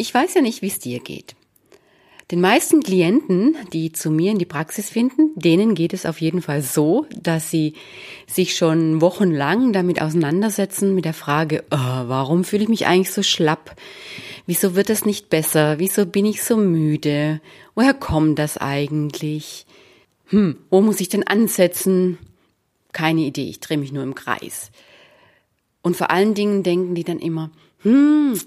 Ich 0.00 0.14
weiß 0.14 0.32
ja 0.32 0.40
nicht, 0.40 0.62
wie 0.62 0.68
es 0.68 0.78
dir 0.78 0.98
geht. 0.98 1.36
Den 2.30 2.40
meisten 2.40 2.82
Klienten, 2.82 3.54
die 3.74 3.92
zu 3.92 4.10
mir 4.10 4.30
in 4.30 4.38
die 4.38 4.46
Praxis 4.46 4.88
finden, 4.88 5.32
denen 5.34 5.74
geht 5.74 5.92
es 5.92 6.06
auf 6.06 6.22
jeden 6.22 6.40
Fall 6.40 6.62
so, 6.62 7.04
dass 7.14 7.50
sie 7.50 7.74
sich 8.26 8.56
schon 8.56 9.02
wochenlang 9.02 9.74
damit 9.74 10.00
auseinandersetzen 10.00 10.94
mit 10.94 11.04
der 11.04 11.12
Frage, 11.12 11.64
oh, 11.70 11.76
warum 11.76 12.44
fühle 12.44 12.62
ich 12.62 12.70
mich 12.70 12.86
eigentlich 12.86 13.12
so 13.12 13.22
schlapp? 13.22 13.76
Wieso 14.46 14.74
wird 14.74 14.88
es 14.88 15.04
nicht 15.04 15.28
besser? 15.28 15.78
Wieso 15.78 16.06
bin 16.06 16.24
ich 16.24 16.42
so 16.42 16.56
müde? 16.56 17.42
Woher 17.74 17.92
kommt 17.92 18.38
das 18.38 18.56
eigentlich? 18.56 19.66
Hm, 20.28 20.56
wo 20.70 20.80
muss 20.80 21.00
ich 21.00 21.10
denn 21.10 21.26
ansetzen? 21.26 22.16
Keine 22.92 23.20
Idee, 23.20 23.50
ich 23.50 23.60
drehe 23.60 23.76
mich 23.76 23.92
nur 23.92 24.02
im 24.02 24.14
Kreis. 24.14 24.70
Und 25.82 25.94
vor 25.94 26.10
allen 26.10 26.32
Dingen 26.32 26.62
denken 26.62 26.94
die 26.94 27.04
dann 27.04 27.18
immer, 27.18 27.50
hm, 27.82 28.40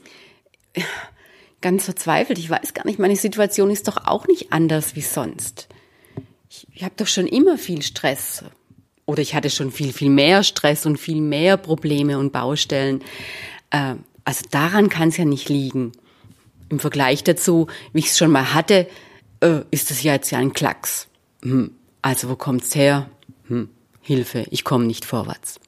ganz 1.63 1.85
verzweifelt. 1.85 2.37
Ich 2.37 2.49
weiß 2.49 2.75
gar 2.75 2.85
nicht, 2.85 2.99
meine 2.99 3.15
Situation 3.15 3.71
ist 3.71 3.87
doch 3.87 4.05
auch 4.05 4.27
nicht 4.27 4.53
anders 4.53 4.95
wie 4.95 5.01
sonst. 5.01 5.67
Ich, 6.49 6.67
ich 6.71 6.83
habe 6.83 6.93
doch 6.95 7.07
schon 7.07 7.25
immer 7.25 7.57
viel 7.57 7.81
Stress. 7.81 8.43
Oder 9.05 9.23
ich 9.23 9.33
hatte 9.33 9.49
schon 9.49 9.71
viel, 9.71 9.91
viel 9.91 10.11
mehr 10.11 10.43
Stress 10.43 10.85
und 10.85 10.97
viel 10.97 11.21
mehr 11.21 11.57
Probleme 11.57 12.19
und 12.19 12.31
Baustellen. 12.31 13.03
Äh, 13.71 13.95
also 14.23 14.45
daran 14.51 14.89
kann 14.89 15.09
es 15.09 15.17
ja 15.17 15.25
nicht 15.25 15.49
liegen. 15.49 15.93
Im 16.69 16.79
Vergleich 16.79 17.23
dazu, 17.23 17.67
wie 17.91 17.99
ich 17.99 18.07
es 18.07 18.17
schon 18.17 18.31
mal 18.31 18.53
hatte, 18.53 18.87
äh, 19.41 19.61
ist 19.71 19.89
das 19.89 20.03
ja 20.03 20.13
jetzt 20.13 20.31
ja 20.31 20.37
ein 20.37 20.53
Klacks. 20.53 21.07
Hm. 21.41 21.71
Also 22.01 22.29
wo 22.29 22.35
kommt's 22.35 22.75
her? 22.75 23.09
Hm. 23.47 23.69
Hilfe, 24.01 24.45
ich 24.51 24.63
komme 24.63 24.85
nicht 24.85 25.05
vorwärts. 25.05 25.59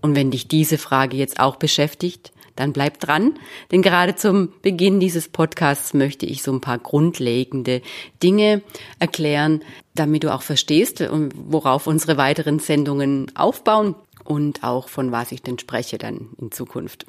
Und 0.00 0.14
wenn 0.14 0.30
dich 0.30 0.48
diese 0.48 0.78
Frage 0.78 1.16
jetzt 1.16 1.38
auch 1.40 1.56
beschäftigt, 1.56 2.32
dann 2.60 2.72
bleib 2.72 3.00
dran, 3.00 3.38
denn 3.72 3.82
gerade 3.82 4.14
zum 4.14 4.52
Beginn 4.62 5.00
dieses 5.00 5.28
Podcasts 5.28 5.94
möchte 5.94 6.26
ich 6.26 6.42
so 6.42 6.52
ein 6.52 6.60
paar 6.60 6.78
grundlegende 6.78 7.80
Dinge 8.22 8.62
erklären, 8.98 9.64
damit 9.94 10.24
du 10.24 10.32
auch 10.32 10.42
verstehst, 10.42 11.02
worauf 11.34 11.86
unsere 11.86 12.16
weiteren 12.18 12.58
Sendungen 12.58 13.32
aufbauen 13.34 13.94
und 14.24 14.62
auch 14.62 14.88
von 14.88 15.10
was 15.10 15.32
ich 15.32 15.42
denn 15.42 15.58
spreche 15.58 15.98
dann 15.98 16.28
in 16.38 16.52
Zukunft. 16.52 17.06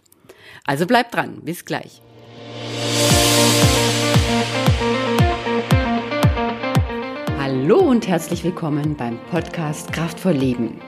Also 0.65 0.87
bleib 0.87 1.11
dran, 1.11 1.41
bis 1.43 1.65
gleich. 1.65 2.01
Hallo 7.37 7.79
und 7.79 8.07
herzlich 8.07 8.43
willkommen 8.45 8.95
beim 8.95 9.19
Podcast 9.29 9.91
Kraftvoll 9.91 10.33
Leben. 10.33 10.79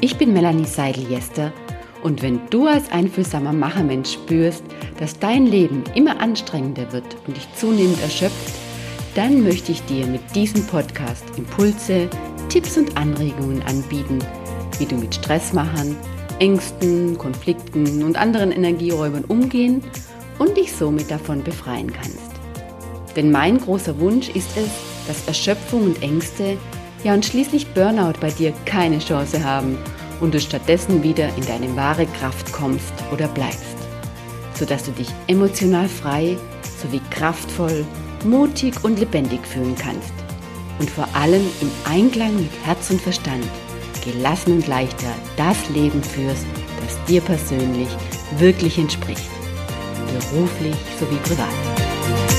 Ich 0.00 0.16
bin 0.16 0.32
Melanie 0.32 0.66
Seidel-Jester 0.66 1.52
und 2.06 2.22
wenn 2.22 2.38
du 2.50 2.68
als 2.68 2.92
einfühlsamer 2.92 3.52
Machermensch 3.52 4.12
spürst, 4.12 4.62
dass 5.00 5.18
dein 5.18 5.44
Leben 5.44 5.82
immer 5.96 6.20
anstrengender 6.20 6.92
wird 6.92 7.16
und 7.26 7.36
dich 7.36 7.48
zunehmend 7.56 8.00
erschöpft, 8.00 8.54
dann 9.16 9.42
möchte 9.42 9.72
ich 9.72 9.82
dir 9.86 10.06
mit 10.06 10.20
diesem 10.32 10.64
Podcast 10.68 11.24
Impulse, 11.36 12.08
Tipps 12.48 12.78
und 12.78 12.96
Anregungen 12.96 13.60
anbieten, 13.62 14.20
wie 14.78 14.86
du 14.86 14.94
mit 14.94 15.16
Stressmachern, 15.16 15.96
Ängsten, 16.38 17.18
Konflikten 17.18 18.04
und 18.04 18.16
anderen 18.16 18.52
Energieräubern 18.52 19.24
umgehen 19.24 19.82
und 20.38 20.56
dich 20.56 20.72
somit 20.72 21.10
davon 21.10 21.42
befreien 21.42 21.92
kannst. 21.92 22.30
Denn 23.16 23.32
mein 23.32 23.58
großer 23.58 23.98
Wunsch 23.98 24.28
ist 24.28 24.56
es, 24.56 24.68
dass 25.08 25.26
Erschöpfung 25.26 25.82
und 25.82 26.02
Ängste, 26.04 26.56
ja 27.02 27.14
und 27.14 27.26
schließlich 27.26 27.66
Burnout 27.74 28.20
bei 28.20 28.30
dir 28.30 28.52
keine 28.64 29.00
Chance 29.00 29.42
haben 29.42 29.76
und 30.20 30.34
du 30.34 30.40
stattdessen 30.40 31.02
wieder 31.02 31.28
in 31.36 31.46
deine 31.46 31.74
wahre 31.76 32.06
Kraft 32.06 32.52
kommst 32.52 32.92
oder 33.12 33.28
bleibst, 33.28 33.76
sodass 34.54 34.84
du 34.84 34.92
dich 34.92 35.08
emotional 35.26 35.88
frei 35.88 36.36
sowie 36.82 37.00
kraftvoll, 37.10 37.84
mutig 38.24 38.74
und 38.84 38.98
lebendig 38.98 39.46
fühlen 39.46 39.76
kannst 39.78 40.12
und 40.78 40.90
vor 40.90 41.08
allem 41.14 41.42
im 41.60 41.70
Einklang 41.84 42.36
mit 42.36 42.50
Herz 42.64 42.90
und 42.90 43.00
Verstand 43.00 43.44
gelassen 44.04 44.54
und 44.54 44.66
leichter 44.66 45.12
das 45.36 45.68
Leben 45.70 46.02
führst, 46.02 46.46
das 46.82 47.04
dir 47.06 47.20
persönlich 47.20 47.88
wirklich 48.38 48.78
entspricht, 48.78 49.30
beruflich 50.06 50.76
sowie 50.98 51.18
privat. 51.24 52.35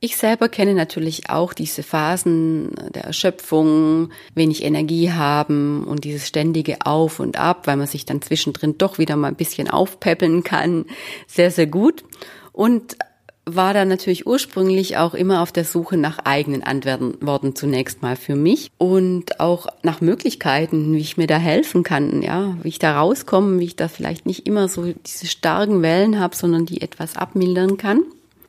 Ich 0.00 0.16
selber 0.16 0.48
kenne 0.48 0.74
natürlich 0.74 1.28
auch 1.28 1.52
diese 1.52 1.82
Phasen 1.82 2.70
der 2.94 3.04
Erschöpfung, 3.04 4.10
wenig 4.32 4.62
Energie 4.62 5.10
haben 5.10 5.84
und 5.84 6.04
dieses 6.04 6.28
ständige 6.28 6.86
Auf 6.86 7.18
und 7.18 7.36
Ab, 7.36 7.66
weil 7.66 7.76
man 7.76 7.88
sich 7.88 8.04
dann 8.04 8.22
zwischendrin 8.22 8.78
doch 8.78 8.98
wieder 8.98 9.16
mal 9.16 9.28
ein 9.28 9.34
bisschen 9.34 9.68
aufpäppeln 9.68 10.44
kann, 10.44 10.84
sehr, 11.26 11.50
sehr 11.50 11.66
gut. 11.66 12.04
Und 12.52 12.96
war 13.44 13.74
da 13.74 13.84
natürlich 13.84 14.26
ursprünglich 14.26 14.98
auch 14.98 15.14
immer 15.14 15.42
auf 15.42 15.50
der 15.50 15.64
Suche 15.64 15.96
nach 15.96 16.20
eigenen 16.20 16.62
Antworten 16.62 17.56
zunächst 17.56 18.02
mal 18.02 18.14
für 18.14 18.36
mich 18.36 18.70
und 18.78 19.40
auch 19.40 19.66
nach 19.82 20.00
Möglichkeiten, 20.00 20.94
wie 20.94 21.00
ich 21.00 21.16
mir 21.16 21.26
da 21.26 21.38
helfen 21.38 21.82
kann, 21.82 22.22
ja, 22.22 22.56
wie 22.62 22.68
ich 22.68 22.78
da 22.78 23.00
rauskomme, 23.00 23.58
wie 23.58 23.64
ich 23.64 23.76
da 23.76 23.88
vielleicht 23.88 24.26
nicht 24.26 24.46
immer 24.46 24.68
so 24.68 24.92
diese 25.06 25.26
starken 25.26 25.82
Wellen 25.82 26.20
habe, 26.20 26.36
sondern 26.36 26.66
die 26.66 26.82
etwas 26.82 27.16
abmildern 27.16 27.78
kann 27.78 28.02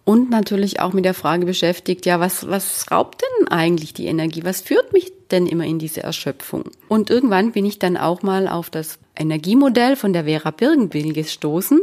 und 0.09 0.31
natürlich 0.31 0.79
auch 0.79 0.91
mit 0.91 1.05
der 1.05 1.13
Frage 1.13 1.45
beschäftigt, 1.45 2.07
ja, 2.07 2.19
was, 2.19 2.49
was 2.49 2.89
raubt 2.89 3.21
denn 3.21 3.47
eigentlich 3.49 3.93
die 3.93 4.07
Energie? 4.07 4.43
Was 4.43 4.59
führt 4.59 4.91
mich 4.91 5.13
denn 5.29 5.45
immer 5.45 5.65
in 5.65 5.77
diese 5.77 6.01
Erschöpfung? 6.01 6.63
Und 6.87 7.11
irgendwann 7.11 7.51
bin 7.51 7.63
ich 7.63 7.77
dann 7.77 7.95
auch 7.95 8.23
mal 8.23 8.47
auf 8.47 8.71
das 8.71 8.97
Energiemodell 9.15 9.95
von 9.95 10.11
der 10.11 10.23
Vera 10.23 10.49
Birgenbill 10.49 11.13
gestoßen, 11.13 11.79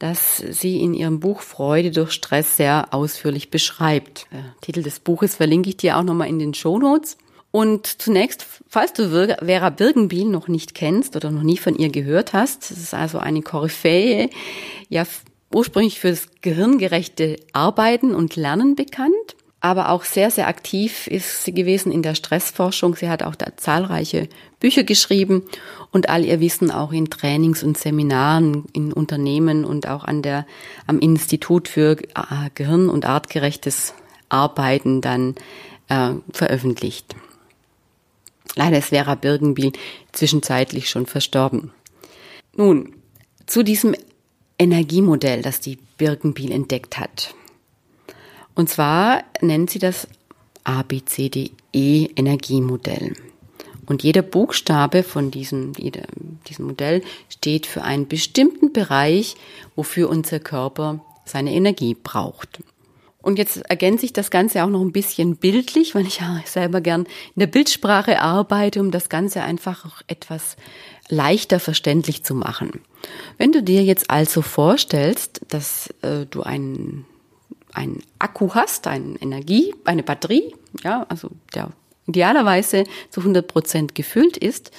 das 0.00 0.38
sie 0.38 0.80
in 0.80 0.92
ihrem 0.92 1.20
Buch 1.20 1.40
Freude 1.40 1.92
durch 1.92 2.10
Stress 2.10 2.56
sehr 2.56 2.88
ausführlich 2.90 3.48
beschreibt. 3.48 4.26
Der 4.32 4.56
Titel 4.60 4.82
des 4.82 4.98
Buches 4.98 5.36
verlinke 5.36 5.68
ich 5.68 5.76
dir 5.76 5.98
auch 5.98 6.02
nochmal 6.02 6.30
in 6.30 6.40
den 6.40 6.54
Show 6.54 6.80
Notes. 6.80 7.16
Und 7.52 7.86
zunächst, 7.86 8.44
falls 8.66 8.92
du 8.92 9.08
Vera 9.08 9.70
Birgenbiel 9.70 10.24
noch 10.24 10.48
nicht 10.48 10.74
kennst 10.74 11.14
oder 11.14 11.30
noch 11.30 11.44
nie 11.44 11.58
von 11.58 11.76
ihr 11.76 11.90
gehört 11.90 12.32
hast, 12.32 12.72
das 12.72 12.78
ist 12.78 12.94
also 12.94 13.18
eine 13.18 13.42
Koryphäe, 13.42 14.30
ja, 14.88 15.06
ursprünglich 15.54 16.00
fürs 16.00 16.28
gehirngerechte 16.40 17.36
Arbeiten 17.52 18.14
und 18.14 18.36
Lernen 18.36 18.74
bekannt, 18.74 19.36
aber 19.60 19.90
auch 19.90 20.02
sehr, 20.02 20.32
sehr 20.32 20.48
aktiv 20.48 21.06
ist 21.06 21.44
sie 21.44 21.54
gewesen 21.54 21.92
in 21.92 22.02
der 22.02 22.16
Stressforschung. 22.16 22.96
Sie 22.96 23.08
hat 23.08 23.22
auch 23.22 23.36
da 23.36 23.56
zahlreiche 23.56 24.28
Bücher 24.58 24.82
geschrieben 24.82 25.44
und 25.92 26.08
all 26.08 26.24
ihr 26.24 26.40
Wissen 26.40 26.72
auch 26.72 26.92
in 26.92 27.10
Trainings 27.10 27.62
und 27.62 27.78
Seminaren 27.78 28.64
in 28.72 28.92
Unternehmen 28.92 29.64
und 29.64 29.86
auch 29.86 30.02
an 30.02 30.22
der, 30.22 30.46
am 30.88 30.98
Institut 30.98 31.68
für 31.68 31.96
äh, 31.96 32.50
Gehirn- 32.56 32.88
und 32.88 33.06
artgerechtes 33.06 33.94
Arbeiten 34.28 35.00
dann 35.00 35.36
äh, 35.88 36.14
veröffentlicht. 36.32 37.14
Leider 38.56 38.78
ist 38.78 38.88
Vera 38.88 39.14
Birgenbiel 39.14 39.72
zwischenzeitlich 40.10 40.90
schon 40.90 41.06
verstorben. 41.06 41.70
Nun, 42.56 42.94
zu 43.46 43.62
diesem 43.62 43.94
Energiemodell, 44.58 45.42
das 45.42 45.60
die 45.60 45.78
Birkenbiel 45.98 46.52
entdeckt 46.52 46.98
hat. 46.98 47.34
Und 48.54 48.68
zwar 48.68 49.24
nennt 49.40 49.70
sie 49.70 49.78
das 49.78 50.06
ABCDE 50.64 51.50
Energiemodell. 51.74 53.14
Und 53.86 54.02
jeder 54.02 54.22
Buchstabe 54.22 55.02
von 55.02 55.30
diesem, 55.30 55.72
diesem 55.72 56.66
Modell 56.66 57.02
steht 57.28 57.66
für 57.66 57.82
einen 57.82 58.06
bestimmten 58.06 58.72
Bereich, 58.72 59.34
wofür 59.74 60.08
unser 60.08 60.38
Körper 60.38 61.04
seine 61.24 61.52
Energie 61.52 61.94
braucht. 61.94 62.60
Und 63.22 63.38
jetzt 63.38 63.58
ergänze 63.70 64.04
ich 64.04 64.12
das 64.12 64.30
Ganze 64.30 64.64
auch 64.64 64.68
noch 64.68 64.80
ein 64.80 64.92
bisschen 64.92 65.36
bildlich, 65.36 65.94
weil 65.94 66.06
ich 66.06 66.18
ja 66.18 66.40
selber 66.44 66.80
gern 66.80 67.02
in 67.02 67.40
der 67.40 67.46
Bildsprache 67.46 68.20
arbeite, 68.20 68.80
um 68.80 68.90
das 68.90 69.08
Ganze 69.08 69.42
einfach 69.42 69.86
auch 69.86 70.02
etwas 70.08 70.56
leichter 71.08 71.60
verständlich 71.60 72.24
zu 72.24 72.34
machen. 72.34 72.80
Wenn 73.38 73.52
du 73.52 73.62
dir 73.62 73.82
jetzt 73.84 74.10
also 74.10 74.42
vorstellst, 74.42 75.40
dass 75.48 75.92
äh, 76.02 76.26
du 76.26 76.42
einen, 76.42 77.04
einen 77.72 78.02
Akku 78.18 78.54
hast, 78.54 78.86
eine 78.86 79.16
Energie, 79.20 79.74
eine 79.84 80.02
Batterie, 80.02 80.54
ja, 80.82 81.06
also 81.08 81.30
der 81.54 81.70
idealerweise 82.06 82.84
zu 83.10 83.20
100 83.20 83.46
Prozent 83.46 83.94
gefüllt 83.94 84.36
ist, 84.36 84.72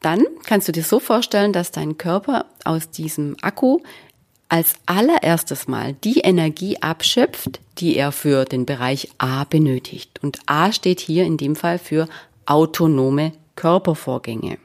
dann 0.00 0.24
kannst 0.44 0.68
du 0.68 0.72
dir 0.72 0.84
so 0.84 1.00
vorstellen, 1.00 1.52
dass 1.52 1.72
dein 1.72 1.98
Körper 1.98 2.46
aus 2.64 2.90
diesem 2.90 3.36
Akku 3.42 3.80
als 4.48 4.74
allererstes 4.86 5.66
Mal 5.66 5.94
die 6.04 6.20
Energie 6.20 6.80
abschöpft, 6.80 7.60
die 7.78 7.96
er 7.96 8.12
für 8.12 8.44
den 8.44 8.64
Bereich 8.64 9.08
A 9.18 9.44
benötigt. 9.44 10.20
Und 10.22 10.38
A 10.46 10.72
steht 10.72 11.00
hier 11.00 11.24
in 11.24 11.36
dem 11.36 11.56
Fall 11.56 11.78
für 11.78 12.08
autonome 12.46 13.32
Körpervorgänge. 13.56 14.58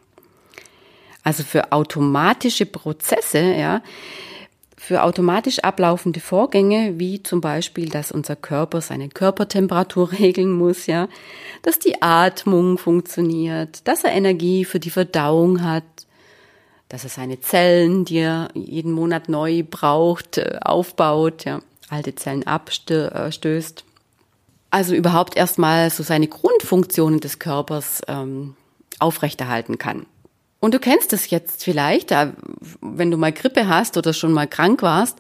Also 1.23 1.43
für 1.43 1.71
automatische 1.71 2.65
Prozesse, 2.65 3.39
ja, 3.39 3.81
für 4.77 5.03
automatisch 5.03 5.59
ablaufende 5.59 6.19
Vorgänge, 6.19 6.97
wie 6.97 7.21
zum 7.21 7.39
Beispiel, 7.39 7.89
dass 7.89 8.11
unser 8.11 8.35
Körper 8.35 8.81
seine 8.81 9.09
Körpertemperatur 9.09 10.11
regeln 10.19 10.51
muss, 10.51 10.87
ja, 10.87 11.07
dass 11.61 11.77
die 11.77 12.01
Atmung 12.01 12.79
funktioniert, 12.79 13.87
dass 13.87 14.03
er 14.03 14.13
Energie 14.13 14.65
für 14.65 14.79
die 14.79 14.89
Verdauung 14.89 15.63
hat, 15.63 15.83
dass 16.91 17.05
er 17.05 17.09
seine 17.09 17.39
Zellen, 17.39 18.03
die 18.03 18.17
er 18.17 18.49
jeden 18.53 18.91
Monat 18.91 19.29
neu 19.29 19.63
braucht, 19.63 20.37
äh, 20.37 20.59
aufbaut, 20.61 21.45
ja, 21.45 21.61
alte 21.89 22.15
Zellen 22.15 22.45
abstößt. 22.45 23.85
Also 24.71 24.93
überhaupt 24.93 25.37
erstmal 25.37 25.89
so 25.89 26.03
seine 26.03 26.27
Grundfunktionen 26.27 27.21
des 27.21 27.39
Körpers 27.39 28.01
ähm, 28.09 28.55
aufrechterhalten 28.99 29.77
kann. 29.77 30.05
Und 30.59 30.73
du 30.73 30.79
kennst 30.79 31.13
es 31.13 31.29
jetzt 31.29 31.63
vielleicht, 31.63 32.11
wenn 32.81 33.09
du 33.09 33.17
mal 33.17 33.31
Grippe 33.31 33.69
hast 33.69 33.95
oder 33.95 34.11
schon 34.13 34.33
mal 34.33 34.47
krank 34.47 34.81
warst, 34.81 35.17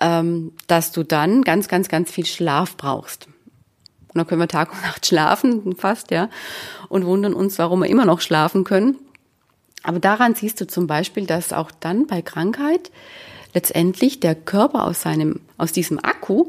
ähm, 0.00 0.52
dass 0.66 0.92
du 0.92 1.04
dann 1.04 1.42
ganz, 1.42 1.68
ganz, 1.68 1.88
ganz 1.88 2.10
viel 2.10 2.26
Schlaf 2.26 2.76
brauchst. 2.76 3.28
Und 4.08 4.16
dann 4.16 4.26
können 4.26 4.42
wir 4.42 4.48
Tag 4.48 4.72
und 4.72 4.82
Nacht 4.82 5.06
schlafen, 5.06 5.74
fast, 5.76 6.10
ja, 6.10 6.28
und 6.90 7.06
wundern 7.06 7.32
uns, 7.32 7.58
warum 7.58 7.80
wir 7.80 7.88
immer 7.88 8.04
noch 8.04 8.20
schlafen 8.20 8.64
können. 8.64 8.98
Aber 9.82 9.98
daran 9.98 10.34
siehst 10.34 10.60
du 10.60 10.66
zum 10.66 10.86
Beispiel, 10.86 11.26
dass 11.26 11.52
auch 11.52 11.70
dann 11.70 12.06
bei 12.06 12.22
Krankheit 12.22 12.90
letztendlich 13.54 14.20
der 14.20 14.34
Körper 14.34 14.84
aus 14.84 15.02
seinem, 15.02 15.40
aus 15.56 15.72
diesem 15.72 15.98
Akku 15.98 16.46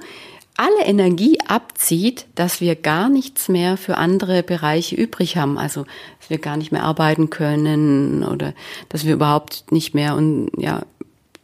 alle 0.58 0.86
Energie 0.86 1.38
abzieht, 1.48 2.26
dass 2.36 2.60
wir 2.60 2.76
gar 2.76 3.08
nichts 3.08 3.48
mehr 3.48 3.78
für 3.78 3.96
andere 3.96 4.44
Bereiche 4.44 4.94
übrig 4.94 5.38
haben. 5.38 5.58
Also, 5.58 5.86
dass 6.20 6.30
wir 6.30 6.38
gar 6.38 6.58
nicht 6.58 6.74
mehr 6.74 6.84
arbeiten 6.84 7.30
können 7.30 8.26
oder 8.26 8.54
dass 8.90 9.06
wir 9.06 9.14
überhaupt 9.14 9.72
nicht 9.72 9.96
mehr 9.96 10.16
und, 10.16 10.52
ja, 10.58 10.82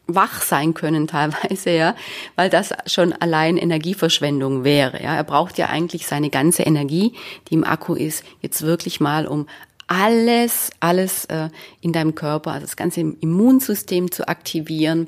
wach 0.07 0.41
sein 0.41 0.73
können 0.73 1.07
teilweise, 1.07 1.71
ja, 1.71 1.95
weil 2.35 2.49
das 2.49 2.73
schon 2.87 3.13
allein 3.13 3.55
Energieverschwendung 3.55 4.65
wäre, 4.65 5.01
ja. 5.01 5.15
Er 5.15 5.23
braucht 5.23 5.57
ja 5.57 5.67
eigentlich 5.67 6.07
seine 6.07 6.29
ganze 6.29 6.63
Energie, 6.63 7.13
die 7.49 7.53
im 7.53 7.63
Akku 7.63 7.95
ist, 7.95 8.25
jetzt 8.41 8.63
wirklich 8.63 8.99
mal, 8.99 9.27
um 9.27 9.47
alles, 9.87 10.71
alles 10.79 11.25
äh, 11.25 11.49
in 11.81 11.93
deinem 11.93 12.15
Körper, 12.15 12.51
also 12.51 12.65
das 12.65 12.75
ganze 12.75 13.01
Immunsystem 13.01 14.11
zu 14.11 14.27
aktivieren, 14.27 15.07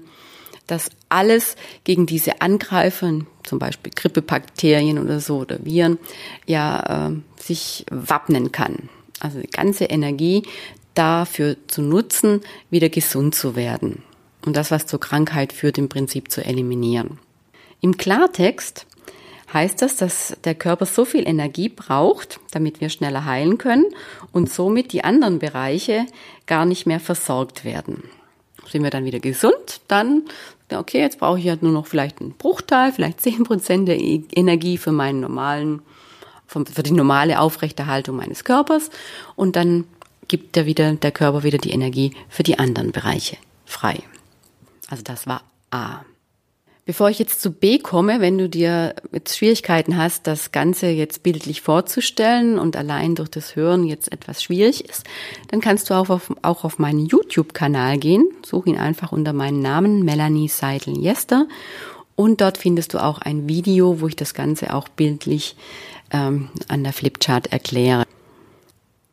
dass 0.67 0.89
alles 1.09 1.55
gegen 1.83 2.05
diese 2.05 2.41
Angreifer, 2.41 3.21
zum 3.43 3.59
Beispiel 3.59 3.91
Grippebakterien 3.95 4.99
oder 4.99 5.19
so 5.19 5.37
oder 5.37 5.63
Viren, 5.63 5.97
ja, 6.45 7.09
äh, 7.09 7.41
sich 7.41 7.85
wappnen 7.89 8.51
kann. 8.51 8.89
Also 9.19 9.39
die 9.39 9.49
ganze 9.49 9.85
Energie 9.85 10.43
dafür 10.93 11.55
zu 11.67 11.81
nutzen, 11.81 12.41
wieder 12.69 12.89
gesund 12.89 13.33
zu 13.33 13.55
werden 13.55 14.03
und 14.45 14.55
das, 14.55 14.71
was 14.71 14.85
zur 14.85 14.99
Krankheit 14.99 15.53
führt, 15.53 15.77
im 15.77 15.89
Prinzip 15.89 16.31
zu 16.31 16.43
eliminieren. 16.43 17.19
Im 17.81 17.97
Klartext 17.97 18.85
heißt 19.53 19.81
das, 19.81 19.95
dass 19.95 20.37
der 20.43 20.55
Körper 20.55 20.85
so 20.85 21.05
viel 21.05 21.27
Energie 21.27 21.69
braucht, 21.69 22.39
damit 22.51 22.81
wir 22.81 22.89
schneller 22.89 23.25
heilen 23.25 23.57
können 23.57 23.85
und 24.31 24.51
somit 24.51 24.91
die 24.91 25.03
anderen 25.03 25.39
Bereiche 25.39 26.05
gar 26.45 26.65
nicht 26.65 26.85
mehr 26.85 26.99
versorgt 26.99 27.63
werden. 27.63 28.03
Sind 28.69 28.83
wir 28.83 28.89
dann 28.89 29.05
wieder 29.05 29.19
gesund, 29.19 29.81
dann, 29.87 30.23
okay, 30.73 30.99
jetzt 30.99 31.19
brauche 31.19 31.39
ich 31.39 31.45
ja 31.45 31.57
nur 31.61 31.71
noch 31.71 31.87
vielleicht 31.87 32.19
einen 32.19 32.33
Bruchteil, 32.33 32.91
vielleicht 32.91 33.21
zehn 33.21 33.43
Prozent 33.43 33.87
der 33.87 33.99
e- 33.99 34.23
Energie 34.35 34.77
für 34.77 34.91
meinen 34.91 35.21
normalen, 35.21 35.81
für 36.47 36.83
die 36.83 36.91
normale 36.91 37.39
Aufrechterhaltung 37.39 38.17
meines 38.17 38.43
Körpers 38.43 38.89
und 39.35 39.55
dann 39.55 39.85
gibt 40.27 40.57
der 40.57 40.65
wieder, 40.65 40.93
der 40.93 41.11
Körper 41.11 41.43
wieder 41.43 41.57
die 41.57 41.71
Energie 41.71 42.13
für 42.27 42.43
die 42.43 42.59
anderen 42.59 42.91
Bereiche 42.91 43.37
frei. 43.65 44.01
Also 44.89 45.03
das 45.03 45.27
war 45.27 45.43
A. 45.71 46.01
Bevor 46.87 47.09
ich 47.09 47.19
jetzt 47.19 47.41
zu 47.41 47.51
B 47.51 47.79
komme, 47.79 48.21
wenn 48.21 48.37
du 48.37 48.47
dir 48.47 48.95
jetzt 49.11 49.37
Schwierigkeiten 49.37 49.97
hast, 49.97 50.25
das 50.25 50.53
Ganze 50.53 50.87
jetzt 50.87 51.21
bildlich 51.21 51.59
vorzustellen 51.59 52.57
und 52.57 52.77
allein 52.77 53.13
durch 53.13 53.27
das 53.27 53.57
Hören 53.57 53.85
jetzt 53.85 54.09
etwas 54.09 54.41
schwierig 54.41 54.89
ist, 54.89 55.03
dann 55.49 55.59
kannst 55.59 55.89
du 55.89 55.95
auch 55.95 56.09
auf, 56.09 56.33
auch 56.43 56.63
auf 56.63 56.79
meinen 56.79 57.05
YouTube-Kanal 57.05 57.97
gehen. 57.97 58.29
Such 58.41 58.67
ihn 58.67 58.77
einfach 58.77 59.11
unter 59.11 59.33
meinem 59.33 59.59
Namen, 59.59 60.05
Melanie 60.05 60.47
Seidel-Jester. 60.47 61.49
Und 62.15 62.39
dort 62.39 62.57
findest 62.57 62.93
du 62.93 63.03
auch 63.03 63.19
ein 63.19 63.49
Video, 63.49 63.99
wo 63.99 64.07
ich 64.07 64.15
das 64.15 64.33
Ganze 64.33 64.73
auch 64.73 64.87
bildlich 64.87 65.57
ähm, 66.11 66.47
an 66.69 66.85
der 66.85 66.93
Flipchart 66.93 67.47
erkläre. 67.47 68.05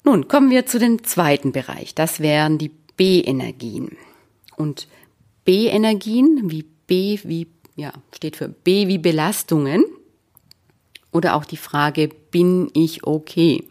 Nun 0.05 0.29
kommen 0.29 0.51
wir 0.51 0.65
zu 0.67 0.79
dem 0.79 1.03
zweiten 1.03 1.51
Bereich. 1.51 1.93
Das 1.93 2.21
wären 2.21 2.57
die 2.57 2.71
B-Energien. 2.97 3.97
Und 4.57 4.87
B-Energien, 5.45 6.53
wie 6.53 6.63
B 6.87 7.19
wie, 7.25 7.49
ja, 7.77 7.93
steht 8.15 8.37
für 8.37 8.49
B 8.49 8.89
wie 8.89 8.99
Belastungen. 8.99 9.85
Oder 11.13 11.37
auch 11.37 11.45
die 11.45 11.57
Frage, 11.57 12.09
bin 12.31 12.71
ich 12.75 13.05
okay? 13.05 13.65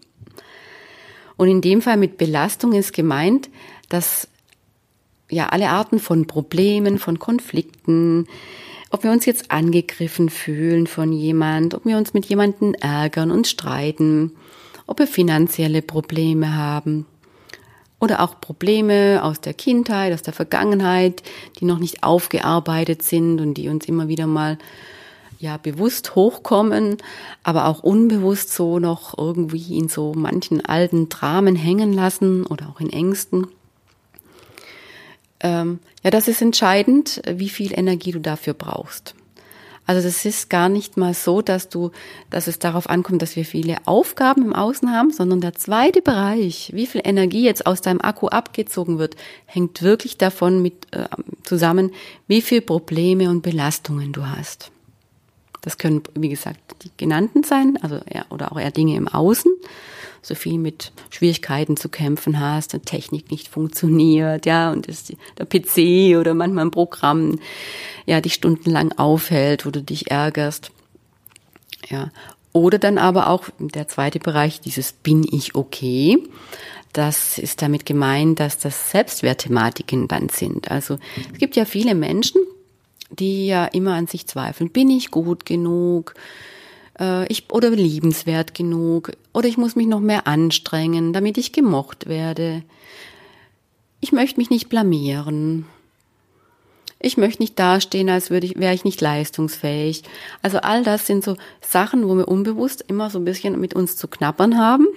Und 1.35 1.49
in 1.49 1.61
dem 1.61 1.81
Fall 1.81 1.97
mit 1.97 2.17
Belastung 2.17 2.73
ist 2.73 2.93
gemeint, 2.93 3.49
dass 3.89 4.29
ja 5.29 5.49
alle 5.49 5.69
Arten 5.69 5.99
von 5.99 6.25
Problemen, 6.25 6.99
von 6.99 7.19
Konflikten, 7.19 8.27
ob 8.91 9.03
wir 9.03 9.11
uns 9.11 9.25
jetzt 9.25 9.51
angegriffen 9.51 10.29
fühlen 10.29 10.87
von 10.87 11.11
jemand, 11.11 11.73
ob 11.73 11.85
wir 11.85 11.97
uns 11.97 12.13
mit 12.13 12.25
jemandem 12.25 12.75
ärgern 12.75 13.31
und 13.31 13.47
streiten, 13.47 14.31
ob 14.85 14.99
wir 14.99 15.07
finanzielle 15.07 15.81
Probleme 15.81 16.55
haben, 16.55 17.05
oder 18.03 18.19
auch 18.19 18.41
Probleme 18.41 19.21
aus 19.23 19.39
der 19.39 19.53
Kindheit, 19.53 20.11
aus 20.11 20.21
der 20.21 20.33
Vergangenheit, 20.33 21.23
die 21.59 21.65
noch 21.65 21.79
nicht 21.79 22.03
aufgearbeitet 22.03 23.01
sind 23.01 23.39
und 23.39 23.53
die 23.53 23.69
uns 23.69 23.85
immer 23.85 24.09
wieder 24.09 24.27
mal 24.27 24.57
ja 25.39 25.55
bewusst 25.55 26.13
hochkommen, 26.13 26.97
aber 27.43 27.65
auch 27.65 27.81
unbewusst 27.81 28.53
so 28.53 28.77
noch 28.77 29.17
irgendwie 29.17 29.77
in 29.77 29.87
so 29.87 30.13
manchen 30.13 30.65
alten 30.65 31.07
Dramen 31.07 31.55
hängen 31.55 31.93
lassen 31.93 32.45
oder 32.45 32.67
auch 32.67 32.81
in 32.81 32.91
Ängsten. 32.91 33.47
Ähm, 35.39 35.79
ja, 36.03 36.11
das 36.11 36.27
ist 36.27 36.41
entscheidend, 36.41 37.21
wie 37.25 37.49
viel 37.49 37.71
Energie 37.73 38.11
du 38.11 38.19
dafür 38.19 38.53
brauchst. 38.53 39.15
Also 39.85 40.07
das 40.07 40.23
ist 40.23 40.49
gar 40.49 40.69
nicht 40.69 40.95
mal 40.95 41.13
so, 41.13 41.41
dass 41.41 41.67
du, 41.67 41.91
dass 42.29 42.47
es 42.47 42.57
darauf 42.57 42.89
ankommt, 42.89 43.21
dass 43.21 43.35
wir 43.35 43.43
viele 43.43 43.77
Aufgaben 43.85 44.43
im 44.43 44.53
Außen 44.53 44.91
haben, 44.91 45.11
sondern 45.11 45.41
der 45.41 45.53
zweite 45.55 46.01
Bereich, 46.01 46.71
wie 46.73 46.87
viel 46.87 47.01
Energie 47.03 47.43
jetzt 47.43 47.65
aus 47.65 47.81
deinem 47.81 47.99
Akku 47.99 48.27
abgezogen 48.27 48.97
wird, 48.97 49.17
hängt 49.45 49.81
wirklich 49.81 50.17
davon 50.17 50.61
mit 50.61 50.87
äh, 50.91 51.05
zusammen, 51.43 51.91
wie 52.27 52.41
viel 52.41 52.61
Probleme 52.61 53.29
und 53.29 53.41
Belastungen 53.41 54.13
du 54.13 54.25
hast. 54.25 54.71
Das 55.61 55.77
können, 55.77 56.01
wie 56.15 56.29
gesagt, 56.29 56.59
die 56.83 56.91
genannten 56.95 57.43
sein, 57.43 57.77
also 57.81 57.99
eher, 58.05 58.25
oder 58.29 58.51
auch 58.51 58.59
eher 58.59 58.71
Dinge 58.71 58.95
im 58.95 59.07
Außen 59.07 59.51
so 60.23 60.35
viel 60.35 60.57
mit 60.57 60.91
Schwierigkeiten 61.09 61.77
zu 61.77 61.89
kämpfen 61.89 62.39
hast, 62.39 62.73
und 62.73 62.85
Technik 62.85 63.29
nicht 63.29 63.49
funktioniert, 63.49 64.45
ja, 64.45 64.71
und 64.71 64.87
das, 64.87 65.11
der 65.37 65.45
PC 65.45 66.17
oder 66.17 66.33
manchmal 66.33 66.65
ein 66.65 66.71
Programm, 66.71 67.39
ja, 68.05 68.21
dich 68.21 68.33
stundenlang 68.33 68.93
aufhält, 68.93 69.65
wo 69.65 69.69
du 69.69 69.83
dich 69.83 70.09
ärgerst, 70.09 70.71
ja. 71.89 72.09
Oder 72.53 72.77
dann 72.77 72.97
aber 72.99 73.27
auch 73.27 73.49
der 73.59 73.87
zweite 73.87 74.19
Bereich, 74.19 74.61
dieses 74.61 74.93
bin 74.93 75.25
ich 75.29 75.55
okay. 75.55 76.19
Das 76.93 77.39
ist 77.39 77.63
damit 77.63 77.87
gemeint, 77.87 78.39
dass 78.39 78.59
das 78.59 78.91
Selbstwertthematiken 78.91 80.07
dann 80.07 80.29
sind. 80.29 80.69
Also 80.69 80.99
es 81.33 81.39
gibt 81.39 81.55
ja 81.55 81.65
viele 81.65 81.95
Menschen, 81.95 82.39
die 83.09 83.47
ja 83.47 83.65
immer 83.65 83.95
an 83.95 84.05
sich 84.05 84.27
zweifeln. 84.27 84.69
Bin 84.69 84.91
ich 84.91 85.09
gut 85.09 85.47
genug? 85.47 86.13
Äh, 86.99 87.27
ich 87.27 87.51
oder 87.51 87.69
liebenswert 87.69 88.53
genug 88.53 89.11
oder 89.33 89.47
ich 89.47 89.57
muss 89.57 89.75
mich 89.75 89.87
noch 89.87 89.99
mehr 89.99 90.27
anstrengen, 90.27 91.13
damit 91.13 91.37
ich 91.37 91.51
gemocht 91.51 92.07
werde. 92.07 92.63
Ich 93.99 94.11
möchte 94.11 94.39
mich 94.39 94.49
nicht 94.49 94.69
blamieren. 94.69 95.65
Ich 96.99 97.17
möchte 97.17 97.41
nicht 97.41 97.59
dastehen, 97.59 98.09
als 98.09 98.29
würde 98.29 98.45
ich, 98.45 98.57
wäre 98.57 98.73
ich 98.73 98.85
nicht 98.85 99.01
leistungsfähig. 99.01 100.03
Also 100.41 100.59
all 100.59 100.83
das 100.83 101.05
sind 101.05 101.23
so 101.23 101.35
Sachen, 101.61 102.07
wo 102.07 102.15
wir 102.15 102.27
unbewusst 102.27 102.85
immer 102.87 103.09
so 103.09 103.19
ein 103.19 103.25
bisschen 103.25 103.59
mit 103.59 103.73
uns 103.73 103.97
zu 103.97 104.07
knappern 104.07 104.57
haben. 104.57 104.87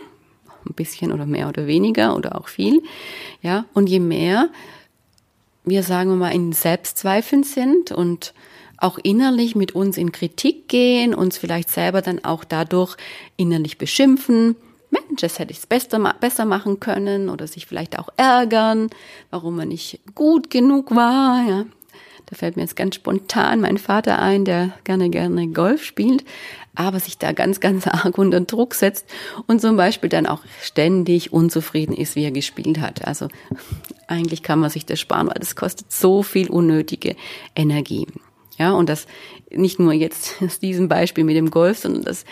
Ein 0.64 0.74
bisschen 0.74 1.12
oder 1.12 1.26
mehr 1.26 1.48
oder 1.48 1.66
weniger 1.66 2.16
oder 2.16 2.38
auch 2.38 2.48
viel. 2.48 2.82
Ja. 3.42 3.64
Und 3.74 3.88
je 3.88 4.00
mehr 4.00 4.50
wir, 5.66 5.82
sagen 5.82 6.10
wir 6.10 6.16
mal, 6.16 6.30
in 6.30 6.52
Selbstzweifeln 6.52 7.42
sind 7.42 7.90
und 7.90 8.32
auch 8.78 8.98
innerlich 9.02 9.56
mit 9.56 9.74
uns 9.74 9.96
in 9.96 10.12
Kritik 10.12 10.68
gehen, 10.68 11.14
uns 11.14 11.38
vielleicht 11.38 11.70
selber 11.70 12.02
dann 12.02 12.24
auch 12.24 12.44
dadurch 12.44 12.96
innerlich 13.36 13.78
beschimpfen. 13.78 14.56
Mensch, 14.90 15.20
das 15.20 15.38
hätte 15.38 15.52
ich 15.52 15.58
es 15.58 15.66
besser, 15.66 16.14
besser 16.20 16.44
machen 16.44 16.80
können 16.80 17.28
oder 17.28 17.46
sich 17.46 17.66
vielleicht 17.66 17.98
auch 17.98 18.08
ärgern, 18.16 18.90
warum 19.30 19.56
man 19.56 19.68
nicht 19.68 20.00
gut 20.14 20.50
genug 20.50 20.94
war. 20.94 21.46
Ja. 21.48 21.66
Da 22.26 22.34
fällt 22.34 22.56
mir 22.56 22.62
jetzt 22.62 22.76
ganz 22.76 22.96
spontan 22.96 23.60
mein 23.60 23.78
Vater 23.78 24.18
ein, 24.20 24.44
der 24.44 24.72
gerne, 24.82 25.10
gerne 25.10 25.46
Golf 25.48 25.84
spielt, 25.84 26.24
aber 26.74 26.98
sich 26.98 27.18
da 27.18 27.32
ganz, 27.32 27.60
ganz 27.60 27.86
arg 27.86 28.18
unter 28.18 28.40
Druck 28.40 28.74
setzt 28.74 29.06
und 29.46 29.60
zum 29.60 29.76
Beispiel 29.76 30.10
dann 30.10 30.26
auch 30.26 30.42
ständig 30.60 31.32
unzufrieden 31.32 31.94
ist, 31.94 32.16
wie 32.16 32.24
er 32.24 32.32
gespielt 32.32 32.80
hat. 32.80 33.06
Also 33.06 33.28
eigentlich 34.08 34.42
kann 34.42 34.58
man 34.58 34.70
sich 34.70 34.84
das 34.84 34.98
sparen, 34.98 35.28
weil 35.28 35.38
das 35.38 35.54
kostet 35.54 35.92
so 35.92 36.24
viel 36.24 36.50
unnötige 36.50 37.14
Energie. 37.54 38.06
Ja, 38.58 38.72
und 38.72 38.88
das 38.88 39.06
nicht 39.50 39.78
nur 39.78 39.92
jetzt 39.92 40.36
aus 40.42 40.58
diesem 40.58 40.88
Beispiel 40.88 41.24
mit 41.24 41.36
dem 41.36 41.50
Golf, 41.50 41.78
sondern 41.78 42.04
das 42.04 42.24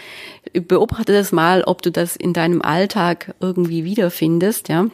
beobachte 0.53 1.13
das 1.13 1.33
mal, 1.33 1.63
ob 1.65 1.83
du 1.83 1.91
das 1.91 2.17
in 2.17 2.33
deinem 2.33 2.63
Alltag 2.63 3.35
irgendwie 3.41 3.85
wiederfindest, 3.85 4.69
ja. 4.69 4.87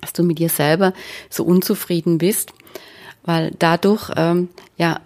dass 0.00 0.12
du 0.12 0.22
mit 0.22 0.38
dir 0.38 0.48
selber 0.48 0.92
so 1.30 1.44
unzufrieden 1.44 2.18
bist, 2.18 2.52
weil 3.24 3.52
dadurch 3.58 4.10
ähm, 4.16 4.48
ja 4.76 5.00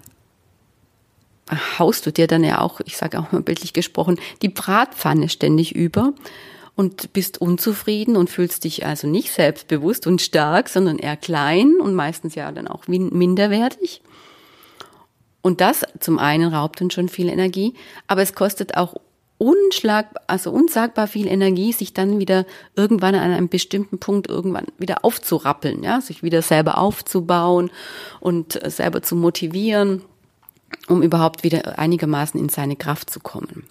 haust 1.78 2.06
du 2.06 2.12
dir 2.12 2.26
dann 2.26 2.44
ja 2.44 2.60
auch, 2.60 2.80
ich 2.84 2.96
sage 2.96 3.18
auch 3.18 3.32
mal 3.32 3.42
bildlich 3.42 3.72
gesprochen, 3.72 4.20
die 4.42 4.48
Bratpfanne 4.48 5.28
ständig 5.28 5.74
über 5.74 6.12
und 6.74 7.12
bist 7.12 7.40
unzufrieden 7.40 8.16
und 8.16 8.30
fühlst 8.30 8.64
dich 8.64 8.86
also 8.86 9.08
nicht 9.08 9.32
selbstbewusst 9.32 10.06
und 10.06 10.20
stark, 10.20 10.68
sondern 10.68 10.98
eher 10.98 11.16
klein 11.16 11.76
und 11.80 11.94
meistens 11.94 12.34
ja 12.34 12.52
dann 12.52 12.68
auch 12.68 12.86
minderwertig. 12.86 14.00
Und 15.42 15.60
das 15.60 15.84
zum 16.00 16.18
einen 16.18 16.52
raubt 16.52 16.80
uns 16.80 16.94
schon 16.94 17.08
viel 17.08 17.28
Energie, 17.28 17.74
aber 18.06 18.22
es 18.22 18.34
kostet 18.34 18.76
auch 18.76 18.94
unschlag, 19.38 20.08
also 20.26 20.50
unsagbar 20.50 21.06
viel 21.06 21.28
Energie, 21.28 21.72
sich 21.72 21.94
dann 21.94 22.18
wieder 22.18 22.44
irgendwann 22.74 23.14
an 23.14 23.30
einem 23.30 23.48
bestimmten 23.48 23.98
Punkt 23.98 24.28
irgendwann 24.28 24.66
wieder 24.78 25.04
aufzurappeln, 25.04 25.84
ja, 25.84 26.00
sich 26.00 26.24
wieder 26.24 26.42
selber 26.42 26.78
aufzubauen 26.78 27.70
und 28.18 28.58
selber 28.66 29.00
zu 29.02 29.14
motivieren, 29.14 30.02
um 30.88 31.02
überhaupt 31.02 31.44
wieder 31.44 31.78
einigermaßen 31.78 32.38
in 32.38 32.48
seine 32.48 32.74
Kraft 32.74 33.10
zu 33.10 33.20
kommen. 33.20 33.64